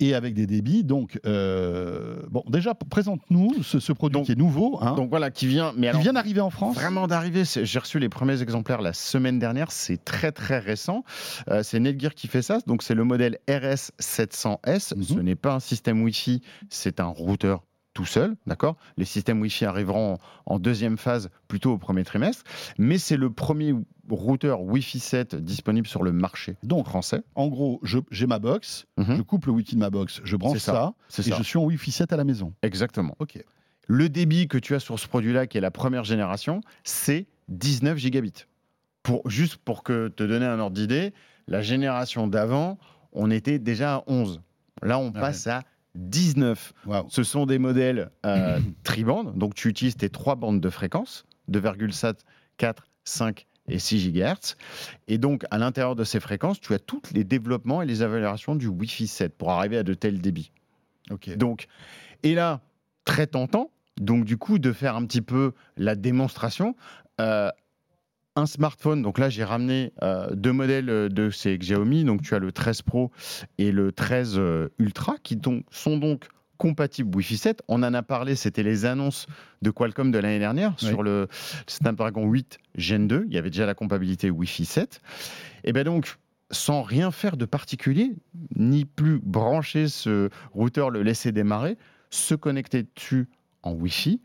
Et 0.00 0.14
avec 0.14 0.34
des 0.34 0.46
débits. 0.46 0.82
Donc, 0.82 1.20
euh, 1.26 2.22
bon, 2.28 2.42
déjà, 2.48 2.74
présente-nous 2.74 3.62
ce, 3.62 3.78
ce 3.78 3.92
produit 3.92 4.14
Donc- 4.14 4.26
qui 4.26 4.32
est 4.32 4.36
nouveau, 4.36 4.78
hein, 4.80 4.94
Donc 4.94 5.10
voilà, 5.10 5.30
qui 5.30 5.46
vient. 5.46 5.72
Mais 5.76 5.82
qui 5.82 5.88
alors, 5.90 6.02
vient 6.02 6.12
d'arriver 6.14 6.40
en 6.40 6.50
France. 6.50 6.74
Vraiment 6.74 7.06
d'arriver, 7.06 7.44
j'ai 7.44 7.78
reçu 7.78 7.98
les 8.00 8.08
premiers 8.08 8.42
exemplaires 8.42 8.82
la 8.82 8.94
semaine 8.94 9.38
dernière, 9.38 9.70
c'est 9.70 10.04
très 10.04 10.32
très 10.32 10.58
récent. 10.58 11.04
Euh, 11.48 11.62
c'est 11.62 11.78
Netgear 11.78 12.14
qui 12.14 12.26
fait 12.26 12.42
ça, 12.42 12.58
donc 12.66 12.82
c'est 12.82 12.94
le 12.94 13.04
modèle 13.04 13.38
RS700S. 13.48 14.94
Mhm. 14.96 15.02
Ce 15.04 15.14
n'est 15.20 15.36
pas 15.36 15.54
un 15.54 15.60
système 15.60 16.02
Wi-Fi, 16.02 16.42
c'est 16.68 16.98
un 17.00 17.06
routeur 17.06 17.62
tout 17.94 18.04
seul, 18.06 18.34
d'accord? 18.46 18.76
Les 18.96 19.04
systèmes 19.04 19.40
Wi-Fi 19.40 19.66
arriveront 19.66 20.18
en, 20.46 20.58
deuxième 20.58 20.96
phase, 20.96 21.28
plutôt 21.48 21.72
au 21.72 21.78
premier 21.78 22.04
trimestre, 22.04 22.42
mais 22.78 22.96
c'est 22.98 23.16
le 23.16 23.30
premier 23.30 23.74
routeur 24.08 24.62
Wi-Fi 24.62 24.98
7 24.98 25.34
disponible 25.36 25.86
sur 25.86 26.02
le 26.02 26.12
marché 26.12 26.56
Donc, 26.62 26.86
français. 26.86 27.22
en 27.34 27.48
gros, 27.48 27.80
j'ai 28.10 28.26
ma 28.26 28.38
box, 28.38 28.86
Mhm. 28.98 29.16
je 29.16 29.22
coupe 29.22 29.46
le 29.46 29.52
Wi-Fi 29.52 29.74
de 29.74 29.80
ma 29.80 29.90
box, 29.90 30.20
je 30.24 30.36
branche 30.36 30.58
ça, 30.58 30.72
ça, 30.72 30.94
C'est 31.08 31.26
et 31.26 31.30
ça, 31.30 31.36
je 31.38 31.42
suis 31.42 31.58
en 31.58 31.64
Wi-Fi 31.64 31.90
7 31.92 32.12
à 32.12 32.16
la 32.16 32.24
maison. 32.24 32.52
exactement. 32.62 33.14
Ok. 33.18 33.42
Le 33.88 34.08
débit 34.08 34.48
que 34.48 34.58
tu 34.58 34.74
as 34.74 34.80
sur 34.80 34.98
ce 34.98 35.06
produit-là, 35.08 35.46
qui 35.46 35.58
est 35.58 35.60
la 35.60 35.70
première 35.72 36.04
génération, 36.04 36.60
c'est 36.84 37.26
19 37.48 37.98
gigabits. 37.98 38.46
Pour, 39.02 39.28
juste 39.28 39.56
pour 39.56 39.82
que 39.82 40.08
te 40.08 40.22
donner 40.22 40.46
un 40.46 40.58
ordre 40.60 40.76
d'idée, 40.76 41.12
la 41.48 41.60
génération 41.60 42.28
d'avant, 42.28 42.78
on 43.12 43.30
était 43.30 43.58
déjà 43.58 43.96
à 43.96 44.04
11. 44.06 44.40
Là, 44.82 44.98
on 44.98 45.12
Ah 45.14 45.20
passe 45.20 45.46
à 45.48 45.62
19. 45.94 46.72
Waouh. 46.86 47.06
Ce 47.08 47.22
sont 47.22 47.46
des 47.46 47.58
modèles 47.58 48.10
euh, 48.26 48.58
tribandes, 48.84 49.36
donc 49.36 49.54
tu 49.54 49.68
utilises 49.68 49.96
tes 49.96 50.08
trois 50.08 50.36
bandes 50.36 50.60
de 50.60 50.70
fréquence, 50.70 51.24
2,7, 51.50 52.14
4, 52.56 52.86
5 53.04 53.46
et 53.68 53.78
6 53.78 54.12
GHz. 54.12 54.56
Et 55.08 55.18
donc, 55.18 55.44
à 55.50 55.58
l'intérieur 55.58 55.94
de 55.94 56.04
ces 56.04 56.20
fréquences, 56.20 56.60
tu 56.60 56.74
as 56.74 56.78
tous 56.78 57.02
les 57.12 57.24
développements 57.24 57.82
et 57.82 57.86
les 57.86 58.02
améliorations 58.02 58.54
du 58.54 58.66
Wi-Fi 58.66 59.06
7 59.06 59.36
pour 59.36 59.50
arriver 59.50 59.78
à 59.78 59.82
de 59.82 59.94
tels 59.94 60.20
débits. 60.20 60.52
Ok. 61.10 61.36
Donc, 61.36 61.66
et 62.22 62.34
là, 62.34 62.60
très 63.04 63.26
tentant, 63.26 63.70
donc 64.00 64.24
du 64.24 64.36
coup, 64.36 64.58
de 64.58 64.72
faire 64.72 64.96
un 64.96 65.04
petit 65.06 65.22
peu 65.22 65.52
la 65.76 65.94
démonstration. 65.94 66.74
euh, 67.20 67.50
un 68.36 68.46
smartphone, 68.46 69.02
donc 69.02 69.18
là 69.18 69.28
j'ai 69.28 69.44
ramené 69.44 69.92
euh, 70.02 70.30
deux 70.34 70.52
modèles 70.52 70.88
euh, 70.88 71.08
de 71.08 71.30
chez 71.30 71.56
Xiaomi, 71.58 72.04
donc 72.04 72.22
tu 72.22 72.34
as 72.34 72.38
le 72.38 72.50
13 72.52 72.82
Pro 72.82 73.10
et 73.58 73.72
le 73.72 73.92
13 73.92 74.34
euh, 74.38 74.68
Ultra 74.78 75.16
qui 75.22 75.36
donc- 75.36 75.64
sont 75.70 75.98
donc 75.98 76.26
compatibles 76.56 77.14
Wi-Fi 77.16 77.36
7. 77.36 77.62
On 77.68 77.82
en 77.82 77.92
a 77.92 78.02
parlé, 78.02 78.36
c'était 78.36 78.62
les 78.62 78.84
annonces 78.84 79.26
de 79.62 79.70
Qualcomm 79.70 80.12
de 80.12 80.18
l'année 80.18 80.38
dernière 80.38 80.74
Oui. 80.80 80.88
sur 80.88 81.02
le 81.02 81.26
Snapdragon 81.66 82.26
8 82.30 82.58
Gen 82.76 83.08
2. 83.08 83.24
Il 83.28 83.34
y 83.34 83.38
avait 83.38 83.50
déjà 83.50 83.66
la 83.66 83.74
compatibilité 83.74 84.30
Wi-Fi 84.30 84.64
7. 84.64 85.00
Et 85.64 85.72
bien 85.72 85.82
donc, 85.84 86.16
sans 86.52 86.82
rien 86.82 87.10
faire 87.10 87.36
de 87.36 87.46
particulier, 87.46 88.12
ni 88.54 88.84
plus 88.84 89.18
brancher 89.18 89.88
ce 89.88 90.28
routeur, 90.52 90.90
le 90.90 91.02
laisser 91.02 91.32
démarrer, 91.32 91.76
se 92.10 92.34
connecter 92.36 92.86
dessus 92.94 93.28
en 93.64 93.72
Wi-Fi, 93.72 94.20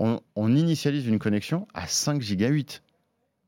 on, 0.00 0.20
on 0.34 0.54
initialise 0.56 1.06
une 1.06 1.18
connexion 1.20 1.68
à 1.74 1.86
5 1.86 2.18
Go 2.36 2.46
8. 2.48 2.82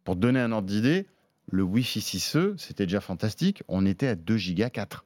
Pour 0.05 0.15
te 0.15 0.21
donner 0.21 0.41
un 0.41 0.53
ordre 0.53 0.69
d'idée, 0.69 1.07
le 1.51 1.63
Wi-Fi 1.63 2.01
6E, 2.01 2.57
c'était 2.59 2.87
déjà 2.87 3.01
fantastique, 3.01 3.63
on 3.69 3.85
était 3.87 4.09
à 4.09 4.15
2 4.15 4.37
Go 4.55 4.65
4. 4.73 5.05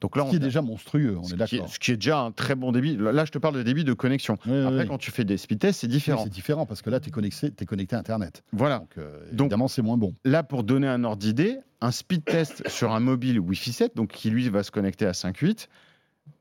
Donc 0.00 0.16
là, 0.16 0.24
Ce 0.26 0.30
qui 0.30 0.36
est 0.36 0.38
a- 0.38 0.42
déjà 0.44 0.62
monstrueux, 0.62 1.16
on 1.18 1.24
ce 1.24 1.34
est 1.34 1.36
d'accord. 1.36 1.68
ce 1.68 1.78
qui 1.80 1.90
est 1.90 1.96
déjà 1.96 2.20
un 2.20 2.30
très 2.30 2.54
bon 2.54 2.70
débit. 2.70 2.96
Là, 2.96 3.24
je 3.24 3.32
te 3.32 3.38
parle 3.38 3.56
de 3.56 3.64
débit 3.64 3.82
de 3.82 3.92
connexion. 3.94 4.38
Oui, 4.46 4.56
Après, 4.62 4.82
oui. 4.82 4.86
quand 4.86 4.98
tu 4.98 5.10
fais 5.10 5.24
des 5.24 5.36
speed 5.36 5.58
tests, 5.58 5.80
c'est 5.80 5.88
Oui, 5.88 5.92
différent. 5.94 6.22
C'est 6.22 6.30
différent 6.30 6.66
parce 6.66 6.82
que 6.82 6.90
là, 6.90 7.00
tu 7.00 7.08
es 7.08 7.10
connecté, 7.10 7.50
connecté 7.66 7.96
à 7.96 7.98
Internet. 7.98 8.44
voilà. 8.52 8.78
Donc, 8.78 8.98
euh, 8.98 9.18
Donc- 9.32 9.46
évidemment, 9.46 9.66
c'est 9.66 9.82
moins 9.82 9.96
bon. 9.96 10.14
Là, 10.24 10.44
pour 10.44 10.62
donner 10.62 10.86
un 10.86 11.02
ordre 11.02 11.16
d'idée, 11.18 11.58
un 11.80 11.90
speed 11.90 12.24
test 12.24 12.68
sur 12.68 12.92
un 12.92 13.00
mobile 13.00 13.40
Wi-Fi 13.40 13.72
7, 13.72 13.96
donc 13.96 14.12
qui 14.12 14.30
lui 14.30 14.48
va 14.48 14.62
se 14.62 14.70
connecter 14.70 15.04
à 15.04 15.12
5.8, 15.14 15.68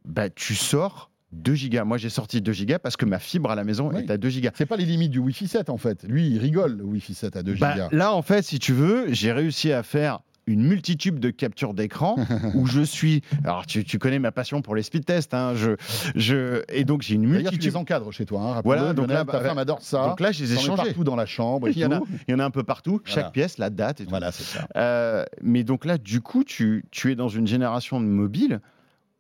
bah, 0.06 0.30
tu 0.30 0.54
sors 0.54 1.10
2 1.34 1.56
gigas. 1.56 1.84
Moi, 1.84 1.98
j'ai 1.98 2.10
sorti 2.10 2.42
2 2.42 2.52
gigas 2.54 2.80
parce 2.80 2.96
que 2.98 3.06
ma 3.06 3.20
fibre 3.20 3.52
à 3.52 3.56
la 3.56 3.64
maison 3.64 3.90
Oui. 3.94 4.02
est 4.02 4.12
à 4.12 4.18
2 4.18 4.30
gigas. 4.30 4.52
C'est 4.56 4.66
pas 4.66 4.78
les 4.78 4.86
limites 4.86 5.12
du 5.12 5.20
Wi-Fi 5.20 5.48
7 5.48 5.70
en 5.70 5.78
fait. 5.78 6.04
Lui, 6.08 6.28
il 6.30 6.38
rigole 6.40 6.78
le 6.78 6.84
Wi-Fi 6.84 7.14
7 7.14 7.36
à 7.36 7.44
2 7.44 7.56
Bah, 7.56 7.74
gigas. 7.74 7.90
là, 7.92 8.14
en 8.14 8.22
fait, 8.22 8.44
si 8.44 8.60
tu 8.60 8.74
veux, 8.74 9.06
j'ai 9.14 9.32
réussi 9.32 9.72
à 9.72 9.84
faire 9.84 10.20
une 10.50 10.64
multitude 10.64 11.20
de 11.20 11.30
captures 11.30 11.74
d'écran 11.74 12.16
où 12.56 12.66
je 12.68 12.80
suis. 12.80 13.22
Alors, 13.44 13.66
tu, 13.66 13.84
tu 13.84 14.00
connais 14.00 14.18
ma 14.20 14.32
passion 14.32 14.62
pour 14.62 14.74
les 14.76 14.82
speed 14.84 15.04
tests. 15.04 15.34
Hein, 15.34 15.52
je, 15.56 15.72
je, 16.16 16.64
et 16.70 16.86
donc, 16.86 17.02
j'ai 17.02 17.16
une 17.16 17.24
D'ailleurs, 17.24 17.38
tu 17.40 17.44
multitude. 17.56 17.72
les 17.74 17.76
encadres 17.76 18.14
chez 18.14 18.26
toi. 18.26 18.42
Hein, 18.58 18.62
Voilà, 18.64 18.94
donc 18.94 19.10
là, 19.10 19.26
ta 19.26 19.34
bah, 19.34 19.42
femme 19.42 19.58
adore 19.58 19.82
ça. 19.82 20.08
Donc 20.08 20.22
là, 20.22 20.32
je 20.32 20.42
les 20.46 20.54
ai 20.54 20.58
changés. 20.58 20.84
partout 20.84 21.04
dans 21.04 21.18
la 21.18 21.26
chambre 21.26 21.68
et 21.68 21.72
Il 21.76 21.80
y, 21.80 21.86
en 21.86 21.92
a, 21.92 22.00
il 22.30 22.32
y 22.32 22.34
en 22.34 22.40
a 22.40 22.46
un 22.46 22.50
peu 22.52 22.64
partout. 22.64 23.02
Voilà. 23.06 23.24
Chaque 23.24 23.34
pièce, 23.34 23.58
la 23.58 23.70
date 23.70 24.00
et 24.00 24.06
tout. 24.06 24.10
Voilà, 24.10 24.32
c'est 24.32 24.44
ça. 24.46 24.66
Euh, 24.78 25.26
mais 25.42 25.66
donc 25.66 25.84
là, 25.84 25.98
du 25.98 26.22
coup, 26.22 26.46
tu, 26.46 26.86
tu 26.92 27.12
es 27.12 27.16
dans 27.16 27.28
une 27.28 27.46
génération 27.46 28.00
de 28.00 28.06
mobiles 28.06 28.62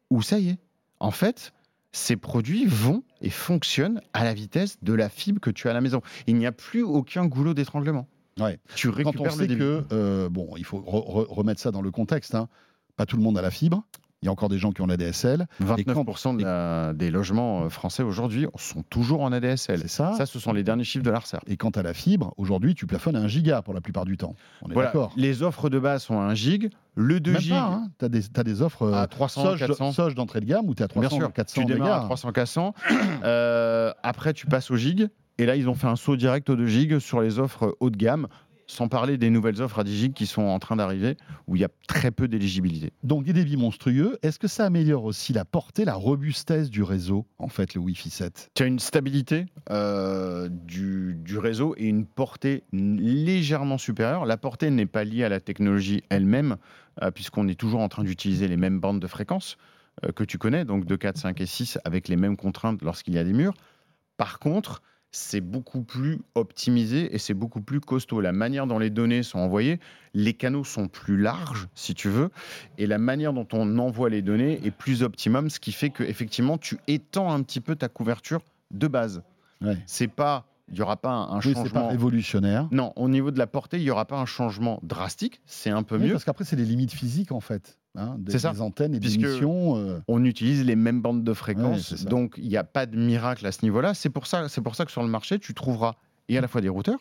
où 0.09 0.21
ça 0.21 0.39
y 0.39 0.51
est. 0.51 0.57
En 1.01 1.11
fait, 1.11 1.51
ces 1.97 2.15
produits 2.15 2.65
vont 2.65 3.03
et 3.21 3.29
fonctionnent 3.29 4.01
à 4.13 4.23
la 4.23 4.33
vitesse 4.33 4.77
de 4.81 4.93
la 4.93 5.09
fibre 5.09 5.39
que 5.41 5.49
tu 5.49 5.67
as 5.67 5.71
à 5.71 5.73
la 5.73 5.81
maison. 5.81 6.01
Il 6.27 6.35
n'y 6.35 6.45
a 6.45 6.51
plus 6.51 6.83
aucun 6.83 7.25
goulot 7.25 7.53
d'étranglement. 7.53 8.07
Ouais. 8.39 8.59
Tu 8.75 8.87
Quand 8.89 8.93
on 8.93 8.97
récupères 9.05 9.23
le 9.31 9.37
sait 9.37 9.47
débit. 9.47 9.59
que, 9.59 9.83
euh, 9.91 10.29
bon, 10.29 10.49
il 10.57 10.63
faut 10.63 10.77
re- 10.79 11.25
re- 11.25 11.27
remettre 11.27 11.59
ça 11.59 11.71
dans 11.71 11.81
le 11.81 11.89
contexte, 11.91 12.35
hein, 12.35 12.47
pas 12.95 13.05
tout 13.07 13.17
le 13.17 13.23
monde 13.23 13.37
a 13.37 13.41
la 13.41 13.49
fibre. 13.51 13.83
Il 14.23 14.25
y 14.25 14.29
a 14.29 14.31
encore 14.31 14.49
des 14.49 14.57
gens 14.57 14.71
qui 14.71 14.81
ont 14.81 14.87
la 14.87 14.97
DSL. 14.97 15.45
29% 15.61 16.33
de 16.37 16.43
la- 16.43 16.93
des 16.93 17.11
logements 17.11 17.65
euh, 17.65 17.69
français 17.69 18.01
aujourd'hui 18.01 18.47
sont 18.57 18.81
toujours 18.89 19.21
en 19.21 19.31
ADSL. 19.31 19.81
C'est 19.81 19.87
ça. 19.87 20.13
Ça, 20.17 20.25
ce 20.25 20.39
sont 20.39 20.53
les 20.53 20.63
derniers 20.63 20.83
chiffres 20.83 21.03
de 21.05 21.11
l'ARCER. 21.11 21.37
Et 21.45 21.55
quant 21.55 21.69
à 21.69 21.83
la 21.83 21.93
fibre, 21.93 22.33
aujourd'hui, 22.37 22.73
tu 22.73 22.87
plafonnes 22.87 23.15
à 23.15 23.19
1 23.19 23.27
giga 23.27 23.61
pour 23.61 23.75
la 23.75 23.81
plupart 23.81 24.05
du 24.05 24.17
temps. 24.17 24.33
On 24.63 24.69
est 24.69 24.73
Voilà, 24.73 24.87
d'accord. 24.87 25.13
les 25.17 25.43
offres 25.43 25.69
de 25.69 25.77
base 25.77 26.01
sont 26.03 26.19
à 26.19 26.23
1 26.23 26.33
gig, 26.33 26.71
le 26.95 27.19
2 27.19 27.33
Même 27.33 27.41
gig 27.41 27.53
hein. 27.53 27.89
tu 27.99 28.05
as, 28.05 28.43
des 28.43 28.61
offres 28.63 28.83
euh, 28.83 28.93
à 29.03 29.05
300, 29.05 29.43
Soge, 29.43 29.59
400. 29.59 29.91
Soge 29.91 30.15
d'entrée 30.15 30.39
de 30.39 30.45
gamme 30.45 30.67
où 30.67 30.73
tu 30.73 30.81
es 30.81 30.85
à 30.85 30.87
300, 30.87 31.09
Bien 31.09 31.19
sûr, 31.19 31.31
400 31.33 31.61
tu 31.61 31.65
démarres 31.73 32.01
à 32.01 32.05
300 32.05 32.31
400. 32.31 32.73
Euh, 33.23 33.91
après, 34.03 34.33
tu 34.33 34.47
passes 34.47 34.71
au 34.71 34.77
gig. 34.77 35.07
Et 35.39 35.45
là, 35.45 35.55
ils 35.55 35.69
ont 35.69 35.75
fait 35.75 35.87
un 35.87 35.95
saut 35.95 36.15
direct 36.15 36.49
au 36.49 36.55
2 36.55 36.65
gig 36.65 36.97
sur 36.97 37.21
les 37.21 37.37
offres 37.37 37.75
haut 37.79 37.91
de 37.91 37.97
gamme, 37.97 38.27
sans 38.67 38.89
parler 38.89 39.17
des 39.17 39.29
nouvelles 39.29 39.61
offres 39.61 39.79
à 39.79 39.83
10 39.83 39.97
gig 39.97 40.13
qui 40.13 40.27
sont 40.27 40.43
en 40.43 40.59
train 40.59 40.75
d'arriver, 40.75 41.17
où 41.47 41.55
il 41.55 41.61
y 41.61 41.65
a 41.65 41.69
très 41.87 42.11
peu 42.11 42.27
d'éligibilité. 42.27 42.91
Donc 43.03 43.23
des 43.23 43.33
débits 43.33 43.57
monstrueux. 43.57 44.17
Est-ce 44.21 44.39
que 44.39 44.47
ça 44.47 44.65
améliore 44.65 45.05
aussi 45.05 45.33
la 45.33 45.45
portée, 45.45 45.85
la 45.85 45.95
robustesse 45.95 46.69
du 46.69 46.83
réseau, 46.83 47.25
en 47.39 47.47
fait, 47.47 47.73
le 47.73 47.81
Wi-Fi 47.81 48.09
7 48.09 48.51
Tu 48.53 48.63
as 48.63 48.65
une 48.65 48.79
stabilité 48.79 49.45
euh, 49.69 50.49
du, 50.49 51.15
du 51.15 51.37
réseau 51.37 51.75
et 51.77 51.85
une 51.85 52.05
portée 52.05 52.63
légèrement 52.73 53.77
supérieure. 53.77 54.25
La 54.25 54.37
portée 54.37 54.69
n'est 54.69 54.85
pas 54.85 55.05
liée 55.05 55.23
à 55.23 55.29
la 55.29 55.39
technologie 55.39 56.03
elle-même, 56.09 56.57
euh, 57.01 57.11
puisqu'on 57.11 57.47
est 57.47 57.59
toujours 57.59 57.79
en 57.79 57.87
train 57.87 58.03
d'utiliser 58.03 58.47
les 58.47 58.57
mêmes 58.57 58.79
bandes 58.79 58.99
de 58.99 59.07
fréquences 59.07 59.57
euh, 60.03 60.11
que 60.11 60.23
tu 60.23 60.37
connais, 60.37 60.65
donc 60.65 60.85
2, 60.85 60.97
4, 60.97 61.17
5 61.17 61.41
et 61.41 61.45
6, 61.45 61.79
avec 61.85 62.07
les 62.07 62.17
mêmes 62.17 62.37
contraintes 62.37 62.81
lorsqu'il 62.81 63.13
y 63.13 63.17
a 63.17 63.23
des 63.23 63.33
murs. 63.33 63.53
Par 64.17 64.39
contre, 64.39 64.81
c'est 65.17 65.41
beaucoup 65.41 65.81
plus 65.81 66.19
optimisé 66.35 67.13
et 67.13 67.17
c'est 67.17 67.33
beaucoup 67.33 67.61
plus 67.61 67.79
costaud. 67.79 68.21
La 68.21 68.31
manière 68.31 68.67
dont 68.67 68.79
les 68.79 68.89
données 68.89 69.23
sont 69.23 69.39
envoyées, 69.39 69.79
les 70.13 70.33
canaux 70.33 70.63
sont 70.63 70.87
plus 70.87 71.17
larges, 71.17 71.67
si 71.75 71.95
tu 71.95 72.09
veux, 72.09 72.29
et 72.77 72.87
la 72.87 72.97
manière 72.97 73.33
dont 73.33 73.47
on 73.53 73.77
envoie 73.79 74.09
les 74.09 74.21
données 74.21 74.59
est 74.63 74.71
plus 74.71 75.03
optimum, 75.03 75.49
ce 75.49 75.59
qui 75.59 75.71
fait 75.71 75.89
que 75.89 76.03
effectivement, 76.03 76.57
tu 76.57 76.77
étends 76.87 77.31
un 77.31 77.41
petit 77.43 77.59
peu 77.61 77.75
ta 77.75 77.89
couverture 77.89 78.41
de 78.71 78.87
base. 78.87 79.21
Ouais. 79.61 79.77
C'est 79.87 80.07
pas, 80.07 80.45
il 80.71 80.77
y 80.77 80.81
aura 80.81 80.97
pas 80.97 81.11
un, 81.11 81.31
un 81.37 81.39
Oui, 81.39 81.53
pas 81.53 81.59
changement. 81.61 81.87
révolutionnaire. 81.89 82.67
Non, 82.71 82.93
au 82.95 83.09
niveau 83.09 83.31
de 83.31 83.39
la 83.39 83.47
portée, 83.47 83.77
il 83.77 83.83
y 83.83 83.89
aura 83.91 84.05
pas 84.05 84.17
un 84.19 84.25
changement 84.25 84.79
drastique. 84.83 85.41
C'est 85.45 85.71
un 85.71 85.83
peu 85.83 85.97
Oui, 85.97 86.03
mieux. 86.05 86.11
parce 86.11 86.25
qu'après, 86.25 86.45
c'est 86.45 86.55
les 86.55 86.65
limites 86.65 86.93
physiques, 86.93 87.31
en 87.31 87.39
fait. 87.39 87.77
Hein, 87.97 88.15
des, 88.19 88.31
C'est 88.31 88.39
ça. 88.39 88.51
des 88.53 88.61
antennes 88.61 88.93
et 88.95 88.99
des 88.99 89.07
Puisque- 89.09 89.27
missions. 89.27 89.75
euh, 89.77 89.99
on 90.07 90.23
utilise 90.23 90.63
les 90.63 90.75
mêmes 90.77 91.01
bandes 91.01 91.23
de 91.25 91.33
fréquences, 91.33 92.05
donc 92.05 92.35
il 92.37 92.47
n'y 92.47 92.55
a 92.57 92.63
pas 92.63 92.85
de 92.85 92.95
miracle 92.97 93.45
à 93.45 93.51
ce 93.51 93.63
niveau-là. 93.63 93.93
C'est 93.93 94.09
pour 94.09 94.25
ça, 94.27 94.47
pour 94.63 94.75
ça 94.75 94.85
que 94.85 94.91
sur 94.91 95.03
le 95.03 95.09
marché, 95.09 95.39
tu 95.39 95.53
trouveras 95.53 95.95
et 96.29 96.37
à 96.37 96.41
la 96.41 96.47
fois 96.47 96.61
des 96.61 96.69
routeurs 96.69 96.99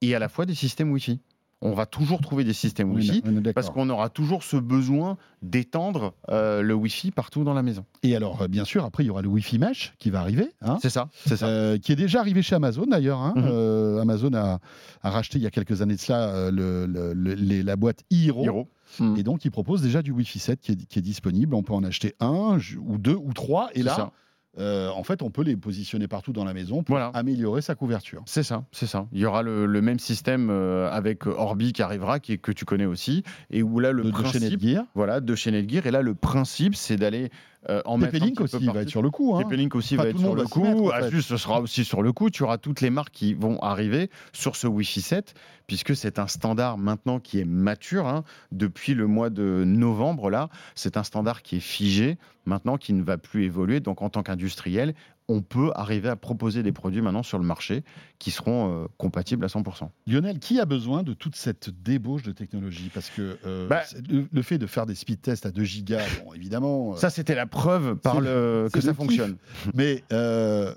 et 0.00 0.14
à 0.14 0.18
la 0.18 0.28
fois 0.28 0.46
des 0.46 0.54
systèmes 0.54 0.90
Wi-Fi. 0.92 1.20
On 1.60 1.72
va 1.72 1.86
toujours 1.86 2.20
trouver 2.20 2.44
des 2.44 2.52
systèmes 2.52 2.92
Wi-Fi 2.92 3.20
parce 3.52 3.68
qu'on 3.70 3.90
aura 3.90 4.10
toujours 4.10 4.44
ce 4.44 4.56
besoin 4.56 5.16
d'étendre 5.42 6.14
euh, 6.30 6.62
le 6.62 6.72
Wi-Fi 6.72 7.10
partout 7.10 7.42
dans 7.42 7.52
la 7.52 7.64
maison. 7.64 7.84
Et 8.04 8.14
alors, 8.14 8.42
euh, 8.42 8.46
bien 8.46 8.64
sûr, 8.64 8.84
après, 8.84 9.02
il 9.02 9.08
y 9.08 9.10
aura 9.10 9.22
le 9.22 9.28
Wi-Fi 9.28 9.58
Mesh 9.58 9.92
qui 9.98 10.10
va 10.10 10.20
arriver. 10.20 10.50
hein, 10.62 10.78
C'est 10.80 10.88
ça, 10.90 11.08
c'est 11.26 11.36
ça. 11.36 11.76
qui 11.82 11.90
est 11.90 11.96
déjà 11.96 12.20
arrivé 12.20 12.42
chez 12.42 12.54
Amazon 12.54 12.86
d'ailleurs. 12.86 13.18
hein. 13.18 13.32
Mhm. 13.34 13.98
Amazon 14.02 14.30
a, 14.34 14.60
a 15.02 15.10
racheté 15.10 15.38
il 15.38 15.42
y 15.42 15.48
a 15.48 15.50
quelques 15.50 15.82
années 15.82 15.96
de 15.96 16.00
cela 16.00 16.48
le- 16.52 16.86
le- 16.86 17.12
le- 17.12 17.34
les- 17.34 17.64
la 17.64 17.74
boîte 17.74 18.04
Hero. 18.12 18.44
Hiro. 18.44 18.68
Mm. 19.00 19.16
Et 19.16 19.22
donc, 19.22 19.44
il 19.44 19.50
propose 19.50 19.82
déjà 19.82 20.02
du 20.02 20.10
Wi-Fi 20.12 20.38
7 20.38 20.60
qui 20.60 20.72
est, 20.72 20.86
qui 20.86 20.98
est 20.98 21.02
disponible. 21.02 21.54
On 21.54 21.62
peut 21.62 21.74
en 21.74 21.84
acheter 21.84 22.14
un, 22.20 22.58
ou 22.80 22.98
deux, 22.98 23.14
ou 23.16 23.32
trois. 23.32 23.70
Et 23.74 23.82
là, 23.82 23.94
ça. 23.94 24.12
euh, 24.58 24.88
en 24.90 25.02
fait, 25.04 25.22
on 25.22 25.30
peut 25.30 25.42
les 25.42 25.56
positionner 25.56 26.08
partout 26.08 26.32
dans 26.32 26.44
la 26.44 26.54
maison 26.54 26.82
pour 26.82 26.94
Voilà. 26.94 27.08
améliorer 27.14 27.60
sa 27.62 27.74
couverture. 27.74 28.22
C'est 28.26 28.42
ça, 28.42 28.64
c'est 28.72 28.86
ça. 28.86 29.06
Il 29.12 29.20
y 29.20 29.24
aura 29.26 29.42
le, 29.42 29.66
le 29.66 29.80
même 29.82 29.98
système 29.98 30.48
euh, 30.50 30.90
avec 30.90 31.26
Orbi 31.26 31.72
qui 31.72 31.82
arrivera, 31.82 32.18
qui, 32.18 32.32
est- 32.32 32.38
que 32.38 32.50
tu 32.52 32.64
connais 32.64 32.86
aussi, 32.86 33.22
et 33.50 33.62
où 33.62 33.78
là 33.78 33.92
le 33.92 34.02
de, 34.04 34.10
de 34.10 34.16
chez 34.16 34.22
principe, 34.22 34.62
Netgear. 34.62 34.84
voilà, 34.94 35.20
de 35.20 35.34
chez 35.34 35.50
Netgear, 35.52 35.86
et 35.86 35.90
là 35.90 36.02
le 36.02 36.14
principe, 36.14 36.74
c'est 36.74 36.96
d'aller 36.96 37.30
euh, 37.70 37.82
en 37.84 37.98
TP-Link 37.98 38.40
aussi, 38.40 38.66
va 38.66 38.82
être 38.82 38.88
sur 38.88 39.02
le 39.02 39.10
coup. 39.10 39.36
hein. 39.36 39.42
TP-Link 39.42 39.74
aussi 39.74 39.96
va 39.96 40.08
être 40.08 40.18
sur 40.18 40.34
le 40.34 40.42
mettre, 40.42 40.50
coup. 40.50 40.88
en 40.88 40.90
fait. 40.90 41.04
Asus, 41.04 41.22
ce 41.22 41.36
sera 41.36 41.60
aussi 41.60 41.84
sur 41.84 42.02
le 42.02 42.12
coup. 42.12 42.30
Tu 42.30 42.42
auras 42.42 42.58
toutes 42.58 42.80
les 42.80 42.90
marques 42.90 43.12
qui 43.12 43.34
vont 43.34 43.58
arriver 43.60 44.10
sur 44.32 44.56
ce 44.56 44.66
Wi-Fi 44.66 45.00
7, 45.02 45.34
puisque 45.66 45.94
c'est 45.94 46.18
un 46.18 46.26
standard 46.28 46.78
maintenant 46.78 47.20
qui 47.20 47.40
est 47.40 47.44
mature. 47.44 48.06
hein. 48.06 48.24
Depuis 48.52 48.94
le 48.94 49.06
mois 49.06 49.30
de 49.30 49.64
novembre, 49.66 50.30
là, 50.30 50.48
c'est 50.74 50.96
un 50.96 51.02
standard 51.04 51.42
qui 51.42 51.56
est 51.56 51.60
figé, 51.60 52.16
maintenant 52.46 52.76
qui 52.78 52.92
ne 52.94 53.02
va 53.02 53.18
plus 53.18 53.44
évoluer. 53.44 53.80
Donc, 53.80 54.00
en 54.02 54.08
tant 54.08 54.22
qu'industriel, 54.22 54.94
on 55.30 55.42
peut 55.42 55.70
arriver 55.74 56.08
à 56.08 56.16
proposer 56.16 56.62
des 56.62 56.72
produits 56.72 57.02
maintenant 57.02 57.22
sur 57.22 57.38
le 57.38 57.44
marché 57.44 57.84
qui 58.18 58.30
seront 58.30 58.84
euh, 58.84 58.86
compatibles 58.96 59.44
à 59.44 59.48
100%. 59.48 59.90
Lionel, 60.06 60.38
qui 60.38 60.58
a 60.58 60.64
besoin 60.64 61.02
de 61.02 61.12
toute 61.12 61.36
cette 61.36 61.68
débauche 61.82 62.22
de 62.22 62.32
technologie? 62.32 62.90
Parce 62.92 63.10
que 63.10 63.36
euh, 63.46 63.68
Bah- 63.68 63.82
le, 64.08 64.26
le 64.32 64.42
fait 64.42 64.56
de 64.58 64.66
faire 64.66 64.86
des 64.86 64.94
speed 64.94 65.20
tests 65.20 65.44
à 65.46 65.50
2 65.50 65.62
gigas, 65.64 66.02
bon, 66.24 66.32
évidemment. 66.32 66.92
euh, 66.94 66.96
Ça, 66.96 67.10
c'était 67.10 67.34
la 67.34 67.46
preuve 67.46 67.96
par 67.96 68.14
c'est- 68.14 68.20
le, 68.22 68.68
que 68.72 68.80
ça 68.80 68.86
le 68.88 68.92
kiff. 68.94 68.96
fonctionne. 69.04 69.36
Mais 69.74 70.02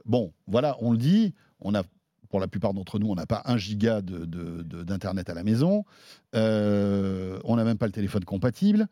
bon, 0.06 0.34
voilà, 0.48 0.76
on 0.82 0.92
le 0.92 0.98
dit, 0.98 1.34
on 1.62 1.74
a, 1.74 1.84
pour 2.30 2.40
la 2.42 2.48
plupart 2.48 2.74
d'entre 2.74 3.00
nous, 3.00 3.08
on 3.08 3.16
n'a 3.16 3.26
pas 3.26 3.42
un 3.46 3.58
giga 3.58 4.02
de- 4.02 4.26
de- 4.26 4.64
de- 4.64 4.84
d'internet 4.84 5.30
à 5.30 5.34
la 5.34 5.44
maison, 5.44 5.86
Euh, 6.34 7.40
on 7.44 7.56
n'a 7.58 7.64
même 7.64 7.78
pas 7.78 7.86
le 7.88 7.92
téléphone 7.92 8.24
compatible. 8.24 8.88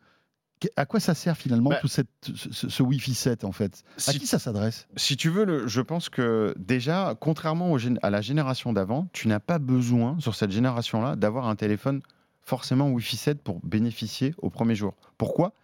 À 0.76 0.84
quoi 0.86 1.00
ça 1.00 1.14
sert 1.14 1.36
finalement 1.36 1.70
Bah, 1.70 1.78
tout 1.80 1.88
cette, 1.88 2.08
ce, 2.34 2.82
Wi-Fi 2.82 3.14
7 3.14 3.44
en 3.44 3.52
fait? 3.52 3.82
À 4.06 4.12
qui 4.12 4.26
ça 4.26 4.38
s'adresse? 4.38 4.86
Si 4.96 5.16
tu 5.16 5.30
veux, 5.30 5.44
le- 5.44 5.66
je 5.66 5.80
pense 5.80 6.08
que 6.08 6.54
déjà, 6.58 7.14
contrairement 7.18 7.72
au 7.72 7.78
à 8.02 8.10
la 8.10 8.20
génération 8.20 8.72
d'avant, 8.72 9.08
tu 9.12 9.28
n'as 9.28 9.40
pas 9.40 9.58
besoin, 9.58 10.16
sur 10.20 10.34
cette 10.34 10.50
génération-là, 10.50 11.16
d'avoir 11.16 11.48
un 11.48 11.56
téléphone 11.56 12.02
forcément 12.42 12.90
Wi-Fi 12.90 13.16
7 13.16 13.42
pour 13.42 13.60
bénéficier 13.64 14.34
au 14.38 14.50
premier 14.50 14.74
jour. 14.74 14.94
Pourquoi? 15.18 15.54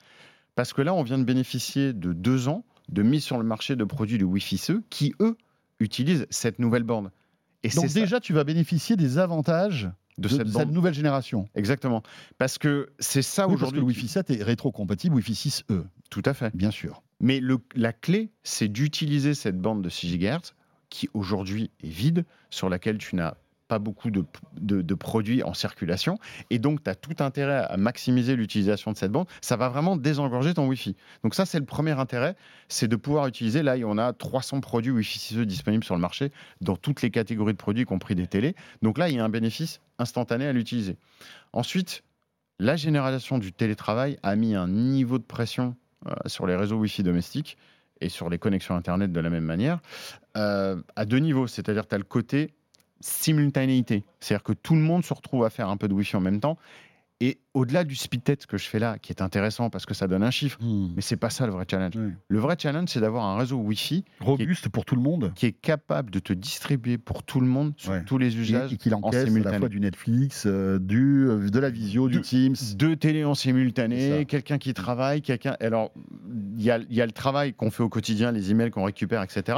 Parce 0.55 0.73
que 0.73 0.81
là, 0.83 0.95
on 0.95 1.03
vient 1.03 1.19
de 1.19 1.25
bénéficier 1.25 1.93
de 1.93 2.12
deux 2.12 2.49
ans 2.49 2.65
de 2.88 3.03
mise 3.03 3.25
sur 3.25 3.37
le 3.37 3.45
marché 3.45 3.76
de 3.76 3.85
produits 3.85 4.19
de 4.19 4.25
Wi-Fi 4.25 4.57
CE 4.59 4.73
qui, 4.91 5.15
eux, 5.21 5.37
utilisent 5.81 6.26
cette 6.31 6.59
nouvelle 6.59 6.85
bande. 6.85 7.11
Et 7.62 7.69
Donc 7.69 7.88
ça, 7.88 8.00
déjà, 8.00 8.21
tu 8.21 8.33
vas 8.33 8.45
bénéficier 8.45 8.97
des 8.97 9.19
avantages 9.19 9.91
de, 10.18 10.28
de, 10.28 10.28
cette 10.28 10.46
cette 10.46 10.52
bande. 10.52 10.73
nouvelle 10.73 10.94
génération. 10.94 11.49
Exactement. 11.54 12.02
Parce 12.38 12.58
que 12.58 12.88
c'est 12.99 13.23
ça 13.23 13.46
Oui, 13.46 13.56
parce 13.58 13.70
que 13.73 13.76
aujourd'hui. 13.76 13.82
Wi-Fi 13.96 14.08
7 14.08 14.30
est 14.30 14.42
rétro-compatible 14.42 15.14
Wi-Fi 15.16 15.32
6E, 15.35 15.85
Tout 16.11 16.23
à 16.25 16.35
fait. 16.35 16.54
bien 16.56 16.70
sûr. 16.70 17.02
Mais 17.20 17.40
le- 17.40 17.58
la 17.75 17.92
clé, 17.92 18.30
c'est 18.42 18.68
d'utiliser 18.68 19.35
cette 19.35 19.58
bande 19.58 19.82
de 19.82 19.88
6 19.88 20.16
GHz 20.18 20.52
qui 20.90 21.08
aujourd'hui 21.14 21.70
est 21.82 21.88
vide, 21.88 22.25
sur 22.50 22.68
laquelle 22.68 22.99
tu 22.99 23.16
n'as 23.16 23.35
pas 23.68 23.78
beaucoup 23.78 24.11
de, 24.11 24.94
produits 24.94 25.42
en 25.42 25.54
circulation. 25.54 26.18
Et 26.50 26.58
donc, 26.58 26.82
tu 26.82 26.90
as 26.90 26.94
tout 26.94 27.23
intérêt 27.23 27.64
à 27.68 27.76
maximiser 27.76 28.37
l'utilisation 28.37 28.92
de 28.92 28.96
cette 28.96 29.12
bande. 29.12 29.26
Ça 29.40 29.56
va 29.56 29.68
vraiment 29.68 29.96
désengorger 29.96 30.54
ton 30.54 30.66
Wi-Fi. 30.66 30.96
Donc 31.23 31.35
ça, 31.35 31.46
c'est 31.46 31.58
le 31.58 31.64
premier 31.64 31.92
intérêt, 31.92 32.37
c'est 32.68 32.88
de 32.88 32.96
pouvoir 32.96 33.26
utiliser. 33.26 33.62
Là, 33.62 33.76
on 33.85 33.99
a 33.99 34.12
300 34.12 34.61
produits 34.61 34.92
Wi-Fi 34.92 35.18
6E 35.18 35.44
disponibles 35.44 35.85
sur 35.85 35.94
le 35.94 36.00
marché, 36.00 36.32
dans 36.61 36.76
toutes 36.76 37.02
les 37.02 37.11
catégories 37.11 37.52
de 37.52 37.58
produits, 37.58 37.82
y 37.82 37.87
compris 37.87 38.14
des 38.14 38.26
télés. 38.26 38.54
Donc 38.82 38.99
là, 38.99 39.08
il 39.08 39.16
y 39.16 39.18
a 39.18 39.25
un 39.25 39.28
bénéfice 39.28 39.80
instantané 39.99 40.46
à 40.46 40.52
l'utiliser. 40.52 40.96
Ensuite, 41.52 42.04
la 42.58 42.76
génération 42.76 43.38
du 43.38 43.52
télétravail 43.52 44.18
a 44.23 44.35
mis 44.37 44.54
un 44.54 44.68
niveau 44.68 45.18
de 45.18 45.25
pression 45.25 45.76
euh, 46.06 46.14
sur 46.26 46.46
les 46.46 46.56
réseaux 46.56 46.76
Wi-Fi 46.76 47.02
domestiques 47.02 47.58
et 48.00 48.08
sur 48.08 48.28
les 48.28 48.38
connexions 48.38 48.75
Internet 48.75 49.12
de 49.12 49.20
la 49.20 49.30
même 49.30 49.44
manière, 49.44 49.80
euh, 50.37 50.76
à 50.96 51.04
deux 51.04 51.18
niveaux. 51.18 51.46
C'est-à-dire, 51.46 51.87
tu 51.87 51.94
as 51.94 51.99
le 51.99 52.04
côté 52.04 52.54
simultanéité. 53.00 54.05
C'est-à-dire 54.21 54.43
que 54.45 54.53
tout 54.53 54.75
le 54.75 54.81
monde 54.83 55.05
se 55.05 55.12
retrouve 55.15 55.45
à 55.45 55.50
faire 55.50 55.69
un 55.69 55.76
peu 55.76 55.88
de 55.88 55.95
Wi-Fi 55.95 56.17
en 56.17 56.21
même 56.21 56.41
temps. 56.41 56.57
Et 57.19 57.38
au-delà 57.55 57.85
du 57.85 57.95
speed 57.97 58.25
test 58.25 58.45
que 58.45 58.59
je 58.59 58.67
fais 58.69 58.79
là, 58.79 58.99
qui 58.99 59.11
est 59.11 59.23
intéressant 59.23 59.71
parce 59.71 59.87
que 59.87 59.95
ça 59.95 60.07
donne 60.07 60.23
un 60.23 60.31
chiffre, 60.31 60.59
mais 60.62 61.00
c'est 61.00 61.17
pas 61.17 61.31
ça 61.31 61.47
le 61.47 61.53
vrai 61.53 61.65
challenge. 61.71 61.95
Oui. 61.97 62.12
Le 62.29 62.38
vrai 62.38 62.57
challenge, 62.59 62.91
c'est 62.91 63.00
d'avoir 63.00 63.25
un 63.25 63.38
réseau 63.38 63.57
Wi-Fi 63.57 64.05
Robuste 64.21 64.69
pour 64.69 64.85
tout 64.85 64.97
le 64.97 65.00
monde. 65.00 65.33
qui 65.35 65.47
est 65.47 65.53
capable 65.53 66.11
de 66.11 66.19
te 66.19 66.35
distribuer 66.35 66.99
pour 66.99 67.23
tout 67.23 67.41
le 67.41 67.47
monde 67.47 67.73
sur 67.79 67.93
Ouais. 67.93 68.05
tous 68.05 68.19
les 68.19 68.37
Et, 68.37 68.41
usages 68.41 68.75
et 68.75 68.76
qu'il 68.76 68.95
en 68.95 68.99
encaisse 69.00 69.35
à 69.35 69.50
la 69.50 69.59
fois 69.59 69.71
du 69.71 69.81
Netflix, 69.81 70.43
euh, 70.45 70.79
du, 70.79 71.26
euh, 71.26 71.49
de 71.49 71.59
la 71.59 71.71
visio, 71.71 72.11
du 72.11 72.17
Du- 72.17 72.21
Teams. 72.21 72.57
Deux 72.75 72.97
télés 72.97 73.25
en 73.25 73.35
simultané, 73.35 74.26
quelqu'un 74.26 74.59
qui 74.59 74.75
travaille, 74.75 75.23
quelqu'un. 75.23 75.57
Alors, 75.61 75.93
il 76.59 76.62
y 76.62 76.71
a, 76.71 76.76
il 76.91 76.95
y 76.95 77.00
a 77.00 77.07
le 77.07 77.12
travail 77.12 77.55
qu'on 77.55 77.71
fait 77.71 77.83
au 77.83 77.88
quotidien, 77.88 78.31
les 78.31 78.50
emails 78.50 78.71
qu'on 78.71 78.85
récupère, 78.85 79.23
etc. 79.23 79.57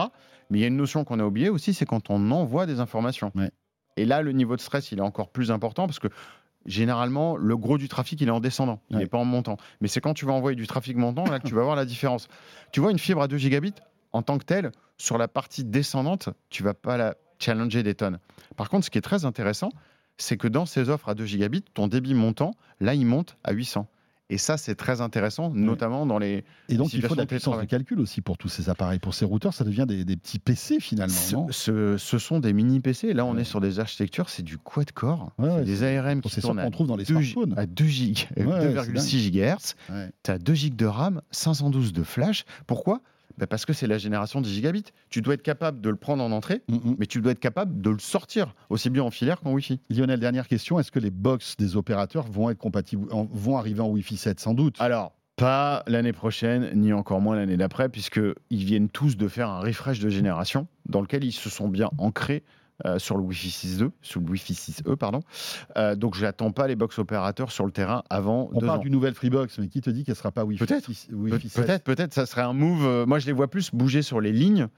Mais 0.51 0.59
il 0.59 0.61
y 0.63 0.65
a 0.65 0.69
une 0.69 0.77
notion 0.77 1.05
qu'on 1.05 1.19
a 1.21 1.25
oubliée 1.25 1.49
aussi, 1.51 1.75
c'est 1.75 1.87
quand 1.87 2.11
on 2.11 2.31
envoie 2.31 2.67
des 2.67 2.81
informations. 2.81 3.33
Ouais. 3.35 3.51
Et 3.97 4.05
là, 4.05 4.23
le 4.23 4.33
niveau 4.33 4.57
de 4.57 4.61
stress, 4.61 4.93
il 4.93 4.99
est 4.99 5.03
encore 5.03 5.31
plus 5.31 5.51
important 5.51 5.87
parce 5.87 5.99
que 5.99 6.09
généralement, 6.67 7.37
le 7.37 7.57
gros 7.57 7.79
du 7.79 7.89
trafic, 7.89 8.21
il 8.21 8.29
est 8.29 8.33
en 8.33 8.41
descendant, 8.41 8.81
il 8.91 8.97
n'est 8.97 9.05
Ouais. 9.05 9.09
pas 9.09 9.19
en 9.19 9.25
montant. 9.25 9.57
Mais 9.81 9.89
c'est 9.89 10.01
quand 10.01 10.15
tu 10.15 10.25
vas 10.27 10.33
envoyer 10.33 10.57
du 10.57 10.67
trafic 10.67 10.97
montant, 10.97 11.25
là, 11.25 11.39
que 11.39 11.49
tu 11.49 11.55
vas 11.55 11.63
voir 11.63 11.77
la 11.77 11.85
différence. 11.85 12.29
Tu 12.73 12.81
vois, 12.81 12.91
une 12.91 12.99
fibre 12.99 13.23
à 13.23 13.29
2 13.29 13.37
gigabits, 13.39 13.75
en 14.13 14.23
tant 14.23 14.39
que 14.39 14.45
telle, 14.45 14.73
sur 14.97 15.19
la 15.19 15.29
partie 15.29 15.65
descendante, 15.65 16.29
tu 16.51 16.63
vas 16.63 16.75
pas 16.75 16.97
la 16.97 17.15
challenger 17.39 17.83
des 17.83 17.95
tonnes. 17.95 18.19
Par 18.57 18.69
contre, 18.69 18.85
ce 18.85 18.91
qui 18.91 18.99
est 18.99 19.03
très 19.03 19.25
intéressant, 19.25 19.71
c'est 20.17 20.37
que 20.37 20.49
dans 20.49 20.67
ces 20.67 20.89
offres 20.89 21.09
à 21.09 21.15
2 21.15 21.25
gigabits, 21.27 21.63
ton 21.75 21.87
débit 21.87 22.15
montant, 22.15 22.53
là, 22.81 22.95
il 22.95 23.07
monte 23.07 23.37
à 23.45 23.53
800. 23.53 23.87
Et 24.31 24.37
ça, 24.37 24.59
c'est 24.59 24.75
très 24.75 25.01
intéressant, 25.01 25.51
notamment 25.51 26.05
dans 26.05 26.19
les. 26.19 26.45
Et 26.69 26.77
donc, 26.77 26.93
il 26.93 27.01
faut 27.03 27.15
de 27.15 27.21
la 27.21 27.27
puissance 27.27 27.59
de 27.59 27.65
calcul 27.65 27.99
aussi 27.99 28.21
pour 28.21 28.37
tous 28.37 28.49
ces 28.51 28.69
appareils. 28.69 28.99
Pour 28.99 29.15
ces 29.15 29.25
routeurs, 29.25 29.55
ça 29.55 29.65
devient 29.65 29.87
des, 29.89 30.05
des 30.05 30.17
petits 30.17 30.39
PC 30.39 30.81
finalement. 30.81 31.15
Ce, 31.15 31.35
non 31.35 31.47
ce- 31.51 31.97
ce 31.97 32.19
sont 32.19 32.39
des 32.39 32.53
mini 32.53 32.81
PC. 32.81 33.15
Là, 33.15 33.25
on 33.25 33.35
Ouais. 33.35 33.41
est 33.41 33.45
sur 33.45 33.61
des 33.61 33.81
architectures, 33.81 34.29
c'est 34.29 34.43
du 34.43 34.59
quad-core. 34.59 35.33
Ouais, 35.39 35.65
des 35.65 35.83
ARM 35.83 36.21
qui 36.21 36.41
tournent 36.43 36.61
qu'on 36.63 36.71
trouve 36.71 36.87
dans 36.89 36.97
les 36.97 37.05
2, 37.05 37.15
smartphones. 37.23 37.55
à 37.57 37.65
2 37.67 37.85
gigs, 37.87 38.29
Ouais, 38.37 38.45
ouais, 38.45 38.75
2,6 38.75 39.31
GHz. 39.31 39.75
Tu 40.23 40.31
as 40.31 40.39
2 40.39 40.55
gigs 40.55 40.77
de 40.77 40.87
RAM, 40.87 41.23
512 41.31 41.93
de 41.95 42.03
flash. 42.03 42.45
Pourquoi? 42.67 43.01
Bah 43.37 43.47
Parce 43.47 43.67
que 43.67 43.73
c'est 43.73 43.87
la 43.87 43.99
génération 43.99 44.41
10 44.41 44.53
gigabits. 44.53 44.85
Tu 45.11 45.23
dois 45.23 45.35
être 45.35 45.43
capable 45.43 45.81
de 45.81 45.91
le 45.91 45.97
prendre 45.97 46.23
en 46.25 46.33
entrée, 46.33 46.63
Mm, 46.69 46.75
mm. 46.77 46.97
mais 46.99 47.07
tu 47.07 47.21
dois 47.21 47.33
être 47.33 47.41
capable 47.41 47.81
de 47.81 47.91
le 47.91 47.99
sortir, 47.99 48.55
aussi 48.71 48.91
bien 48.91 49.03
en 49.03 49.11
filaire 49.11 49.41
qu'en 49.41 49.53
Wi-Fi. 49.53 49.81
Lionel, 49.91 50.19
dernière 50.21 50.49
question. 50.49 50.79
Est-ce 50.81 50.91
que 50.91 50.99
les 50.99 51.11
box 51.11 51.57
des 51.57 51.77
opérateurs 51.77 52.27
vont 52.31 52.51
être 52.51 52.59
compatibles, 52.59 53.07
vont 53.11 53.57
arriver 53.57 53.81
en 53.81 53.89
Wi-Fi 53.89 54.17
7 54.17 54.41
sans 54.41 54.55
doute? 54.55 54.77
Alors, 54.81 55.13
pas 55.37 55.85
l'année 55.87 56.13
prochaine, 56.13 56.71
ni 56.75 56.93
encore 56.93 57.21
moins 57.21 57.37
l'année 57.37 57.57
d'après, 57.57 57.89
puisqu'ils 57.89 58.35
viennent 58.51 58.89
tous 58.89 59.17
de 59.17 59.29
faire 59.29 59.49
un 59.49 59.61
refresh 59.61 60.01
de 60.01 60.09
génération 60.09 60.67
dans 60.87 61.01
lequel 61.01 61.23
ils 61.23 61.33
se 61.33 61.49
sont 61.49 61.69
bien 61.69 61.91
ancrés 61.99 62.43
euh, 62.87 62.99
sur 62.99 63.17
le 63.17 63.23
Wi-Fi 63.25 63.49
6.2, 63.49 63.91
sur 64.03 64.21
le 64.21 64.27
Wi-Fi 64.31 64.53
6E, 64.55 64.97
pardon. 64.97 65.21
Euh, 65.77 65.97
donc, 65.97 66.15
je 66.15 66.23
n'attends 66.25 66.51
pas 66.53 66.67
les 66.69 66.77
box 66.77 66.99
opérateurs 66.99 67.51
sur 67.53 67.67
le 67.67 67.73
terrain 67.73 68.03
avant 68.11 68.49
On 68.53 68.59
deux 68.61 68.67
parle 68.67 68.79
ans. 68.79 68.83
d'une 68.83 68.93
nouvelle 68.93 69.15
Freebox, 69.15 69.59
mais 69.59 69.69
qui 69.69 69.81
te 69.81 69.91
dit 69.91 70.05
qu'elle 70.05 70.17
sera 70.17 70.31
pas 70.33 70.45
Wi-Fi 70.45 70.65
Peut-être. 70.65 70.87
6 70.87 71.07
Pe- 71.11 71.15
Wi-Fi 71.15 71.49
7 71.49 71.65
Peut-être, 71.67 71.85
peut-être, 71.85 72.15
ça 72.15 72.27
serait 72.27 72.43
un 72.43 72.53
move. 72.53 72.85
euh, 72.85 73.07
moi, 73.07 73.19
je 73.19 73.27
les 73.27 73.33
vois 73.33 73.49
plus 73.49 73.71
bouger 73.73 74.03
sur 74.03 74.21
les 74.21 74.33
lignes. 74.33 74.69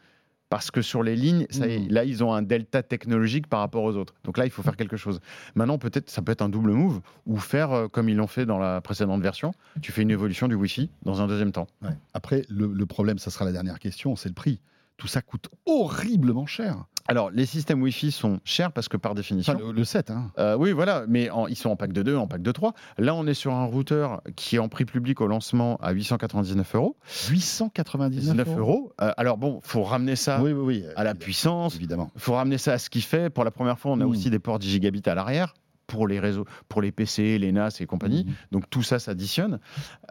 Parce 0.48 0.72
que 0.72 0.82
sur 0.82 1.04
les 1.04 1.14
lignes, 1.14 1.46
ça 1.50 1.68
est, 1.68 1.78
Mhm. 1.78 1.88
là, 1.92 2.02
ils 2.04 2.24
ont 2.24 2.32
un 2.34 2.42
delta 2.42 2.82
technologique 2.82 3.46
par 3.46 3.60
rapport 3.60 3.84
aux 3.84 3.94
autres. 3.94 4.14
Donc 4.24 4.36
là, 4.36 4.46
il 4.46 4.50
faut 4.50 4.64
faire 4.64 4.76
quelque 4.76 4.96
chose. 4.96 5.20
Maintenant, 5.54 5.78
peut-être, 5.78 6.10
ça 6.10 6.22
peut 6.22 6.32
être 6.32 6.42
un 6.42 6.48
double 6.48 6.72
move 6.72 7.00
ou 7.24 7.36
faire 7.36 7.70
euh, 7.70 7.86
comme 7.86 8.08
ils 8.08 8.16
l'ont 8.16 8.26
fait 8.26 8.46
dans 8.46 8.58
la 8.58 8.80
précédente 8.80 9.22
version. 9.22 9.52
Tu 9.80 9.92
fais 9.92 10.02
une 10.02 10.10
évolution 10.10 10.48
du 10.48 10.56
Wi-Fi 10.56 10.90
dans 11.04 11.22
un 11.22 11.28
deuxième 11.28 11.52
temps. 11.52 11.68
Ouais. 11.82 11.90
Après, 12.14 12.42
le, 12.48 12.66
le 12.66 12.86
problème, 12.86 13.18
ça 13.18 13.30
sera 13.30 13.44
la 13.44 13.52
dernière 13.52 13.78
question, 13.78 14.16
c'est 14.16 14.28
le 14.28 14.34
prix. 14.34 14.60
Tout 15.00 15.06
ça 15.08 15.22
coûte 15.22 15.48
horriblement 15.64 16.44
cher. 16.44 16.84
Alors, 17.08 17.30
les 17.30 17.46
systèmes 17.46 17.80
Wi-Fi 17.82 18.12
sont 18.12 18.38
chers 18.44 18.70
parce 18.70 18.86
que 18.88 18.98
par 18.98 19.14
définition. 19.14 19.54
Enfin, 19.54 19.64
le, 19.66 19.72
le 19.72 19.82
7, 19.84 20.10
hein. 20.10 20.30
Euh, 20.38 20.56
oui, 20.56 20.72
voilà, 20.72 21.04
mais 21.08 21.30
en- 21.30 21.46
ils 21.46 21.56
sont 21.56 21.70
en 21.70 21.74
pack 21.76 21.92
de 21.94 22.02
2, 22.02 22.16
en 22.16 22.26
pack 22.26 22.42
de 22.42 22.52
3. 22.52 22.74
Là, 22.98 23.14
on 23.14 23.26
est 23.26 23.32
sur 23.34 23.54
un 23.54 23.64
routeur 23.64 24.20
qui 24.36 24.56
est 24.56 24.58
en 24.58 24.68
prix 24.68 24.84
public 24.84 25.22
au 25.22 25.26
lancement 25.26 25.78
à 25.78 25.92
899 25.92 26.74
euros. 26.74 26.96
899 27.30 28.20
19 28.20 28.58
euros. 28.58 28.92
Euh, 29.00 29.10
alors 29.16 29.38
bon, 29.38 29.60
faut 29.62 29.82
ramener 29.82 30.16
ça 30.16 30.42
Oui, 30.42 30.52
oui, 30.52 30.82
oui. 30.82 30.84
à 30.96 31.02
la 31.04 31.14
puissance. 31.14 31.74
Évidemment. 31.76 32.10
Il 32.14 32.20
faut 32.20 32.34
ramener 32.34 32.58
ça 32.58 32.74
à 32.74 32.78
ce 32.78 32.90
qu'il 32.90 33.02
fait. 33.02 33.30
Pour 33.30 33.44
la 33.44 33.50
première 33.50 33.78
fois, 33.78 33.92
on 33.92 34.00
a 34.00 34.04
Mm. 34.04 34.08
aussi 34.10 34.28
des 34.30 34.38
ports 34.38 34.58
10 34.58 34.68
gigabits 34.70 35.02
à 35.06 35.14
l'arrière 35.14 35.54
pour 35.86 36.06
les 36.06 36.20
réseaux, 36.20 36.44
pour 36.68 36.82
les 36.82 36.92
PC, 36.92 37.38
les 37.38 37.50
NAS 37.52 37.78
et 37.80 37.86
compagnie. 37.86 38.24
Mhm. 38.26 38.32
Donc 38.52 38.70
tout 38.70 38.82
ça 38.82 38.98
s'additionne. 39.00 39.58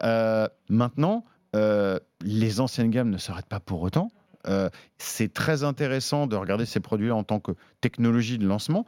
Euh, 0.02 0.46
maintenant, 0.68 1.24
euh, 1.56 1.98
les 2.22 2.60
anciennes 2.60 2.90
gammes 2.90 3.08
ne 3.10 3.16
s'arrêtent 3.18 3.46
pas 3.48 3.60
pour 3.60 3.80
autant. 3.82 4.10
Euh, 4.46 4.68
c'est 4.98 5.32
très 5.32 5.64
intéressant 5.64 6.26
de 6.26 6.36
regarder 6.36 6.66
ces 6.66 6.80
produits 6.80 7.10
en 7.10 7.24
tant 7.24 7.40
que 7.40 7.52
technologie 7.80 8.38
de 8.38 8.46
lancement. 8.46 8.86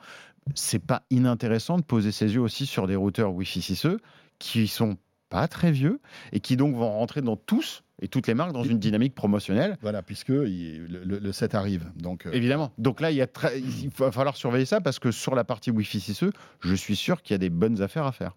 C'est 0.55 0.85
pas 0.85 1.03
inintéressant 1.11 1.77
de 1.79 1.83
poser 1.83 2.11
ses 2.13 2.35
yeux 2.35 2.41
aussi 2.41 2.67
sur 2.67 2.87
des 2.87 2.97
routeurs 2.97 3.33
Wi-Fi 3.33 3.61
6E 3.61 3.99
qui 4.39 4.67
sont 4.67 4.97
pas 5.29 5.49
très 5.49 5.71
vieux 5.73 6.01
et 6.33 6.41
qui 6.41 6.57
donc 6.57 6.75
vont 6.75 6.91
rentrer 6.91 7.23
dans 7.23 7.37
tous 7.37 7.85
et 8.03 8.09
toutes 8.09 8.27
les 8.27 8.35
marques 8.35 8.53
dans 8.53 8.65
une 8.65 8.79
dynamique 8.81 9.15
promotionnelle. 9.15 9.79
Voilà, 9.81 10.03
puisque 10.03 10.31
il- 10.31 10.87
le, 10.87 11.05
le- 11.05 11.19
le 11.21 11.33
7 11.33 11.55
arrive. 11.55 11.85
Donc, 11.97 12.27
euh, 12.27 12.33
Évidemment. 12.33 12.73
Donc 12.77 13.01
là, 13.01 13.11
il, 13.13 13.17
y 13.17 13.23
a 13.23 13.27
très- 13.29 13.61
il 13.61 13.89
va 13.97 14.11
falloir 14.11 14.37
surveiller 14.37 14.65
ça 14.67 14.81
parce 14.81 14.99
que 14.99 15.11
sur 15.13 15.35
la 15.35 15.45
partie 15.45 15.71
Wi-Fi 15.71 15.99
6E, 16.01 16.33
je 16.61 16.75
suis 16.75 16.97
sûr 16.97 17.23
qu'il 17.23 17.33
y 17.35 17.37
a 17.37 17.39
des 17.39 17.49
bonnes 17.51 17.81
affaires 17.81 18.05
à 18.07 18.13
faire. 18.13 18.37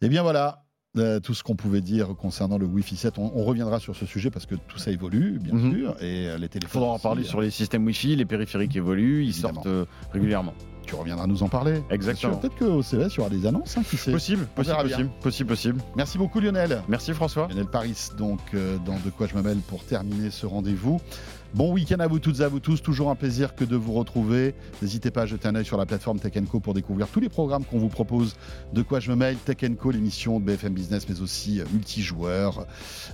Eh 0.00 0.08
bien 0.08 0.22
voilà, 0.22 0.63
euh, 0.96 1.20
tout 1.20 1.34
ce 1.34 1.42
qu'on 1.42 1.56
pouvait 1.56 1.80
dire 1.80 2.08
concernant 2.16 2.58
le 2.58 2.66
Wi-Fi 2.66 2.96
7. 2.96 3.18
On, 3.18 3.32
on 3.34 3.44
reviendra 3.44 3.80
sur 3.80 3.96
ce 3.96 4.06
sujet 4.06 4.30
parce 4.30 4.46
que 4.46 4.54
tout 4.54 4.78
ça 4.78 4.90
évolue, 4.90 5.38
bien 5.42 5.54
Mhm. 5.54 5.72
sûr. 5.72 5.96
Et 6.00 6.28
euh, 6.28 6.38
les 6.38 6.44
Il 6.44 6.48
téléphones. 6.48 6.70
faudra 6.82 6.88
en 6.94 6.98
parler 6.98 7.24
sur 7.24 7.40
les 7.40 7.50
systèmes 7.50 7.84
Wi-Fi, 7.86 8.16
les 8.16 8.24
périphériques 8.24 8.76
évoluent, 8.76 9.24
ils 9.24 9.30
Évidemment. 9.30 9.54
sortent 9.54 9.66
euh, 9.66 9.84
régulièrement. 10.12 10.54
Tu 10.86 10.94
reviendras 10.94 11.26
nous 11.26 11.42
en 11.42 11.48
parler. 11.48 11.82
Exactement. 11.90 12.36
Peut-être 12.36 12.56
qu'au 12.56 12.82
CES, 12.82 13.14
il 13.14 13.16
y 13.16 13.20
aura 13.20 13.30
des 13.30 13.46
annonces, 13.46 13.76
hein, 13.78 13.82
qui 13.88 13.96
sait. 13.96 14.12
Possible, 14.12 14.46
possible, 14.54 14.76
possible, 14.82 15.10
possible, 15.22 15.48
possible. 15.48 15.80
Merci 15.96 16.18
beaucoup, 16.18 16.40
Lionel. 16.40 16.82
Merci 16.88 17.12
François. 17.12 17.48
Lionel 17.48 17.66
Paris, 17.66 18.08
donc, 18.18 18.40
euh, 18.54 18.76
dans 18.84 18.94
De 19.04 19.10
quoi 19.10 19.26
je 19.26 19.34
me 19.34 19.42
mêle 19.42 19.58
pour 19.68 19.84
terminer 19.84 20.30
ce 20.30 20.46
rendez-vous. 20.46 21.00
Bon 21.54 21.72
week-end 21.72 22.00
à 22.00 22.08
vous 22.08 22.18
toutes 22.18 22.40
et 22.40 22.42
à 22.42 22.48
vous 22.48 22.58
tous. 22.58 22.82
Toujours 22.82 23.10
un 23.10 23.14
plaisir 23.14 23.54
que 23.54 23.64
de 23.64 23.76
vous 23.76 23.92
retrouver. 23.92 24.56
N'hésitez 24.82 25.12
pas 25.12 25.22
à 25.22 25.26
jeter 25.26 25.46
un 25.46 25.54
œil 25.54 25.64
sur 25.64 25.76
la 25.76 25.86
plateforme 25.86 26.18
Tech 26.18 26.32
Co 26.50 26.58
pour 26.58 26.74
découvrir 26.74 27.06
tous 27.06 27.20
les 27.20 27.28
programmes 27.28 27.64
qu'on 27.64 27.78
vous 27.78 27.88
propose. 27.88 28.34
De 28.72 28.82
quoi 28.82 28.98
je 28.98 29.08
me 29.10 29.14
mêle, 29.16 29.36
Tech 29.36 29.58
Co, 29.80 29.92
l'émission 29.92 30.40
de 30.40 30.44
BFM 30.46 30.72
Business, 30.74 31.06
mais 31.08 31.20
aussi 31.20 31.60
euh, 31.60 31.64
multijoueur, 31.72 32.66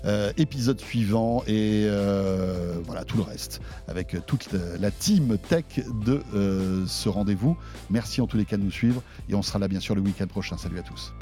euh, 0.06 0.32
épisode 0.38 0.80
suivant 0.80 1.42
et 1.46 1.84
euh, 1.86 2.78
voilà 2.86 3.04
tout 3.04 3.18
le 3.18 3.24
reste 3.24 3.60
avec 3.88 4.16
toute 4.26 4.50
la- 4.52 4.78
la 4.78 4.90
team 4.90 5.36
tech 5.50 5.64
de 6.06 6.22
euh, 6.34 6.84
ce 6.86 7.10
rendez-vous. 7.10 7.58
Merci 7.90 8.20
en 8.20 8.26
tous 8.26 8.36
les 8.36 8.44
cas 8.44 8.56
de 8.56 8.62
nous 8.62 8.70
suivre 8.70 9.02
et 9.28 9.34
on 9.34 9.42
sera 9.42 9.58
là 9.58 9.68
bien 9.68 9.80
sûr 9.80 9.94
le 9.94 10.00
week-end 10.00 10.26
prochain. 10.26 10.56
Salut 10.56 10.78
à 10.78 10.82
tous. 10.82 11.12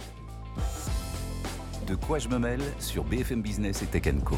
De 1.87 1.95
quoi 1.95 2.19
je 2.19 2.29
me 2.29 2.39
mêle 2.39 2.61
sur 2.79 3.05
BFM 3.05 3.41
Business 3.41 3.83
et 3.83 3.87
Tech 3.87 4.15
Co. 4.25 4.37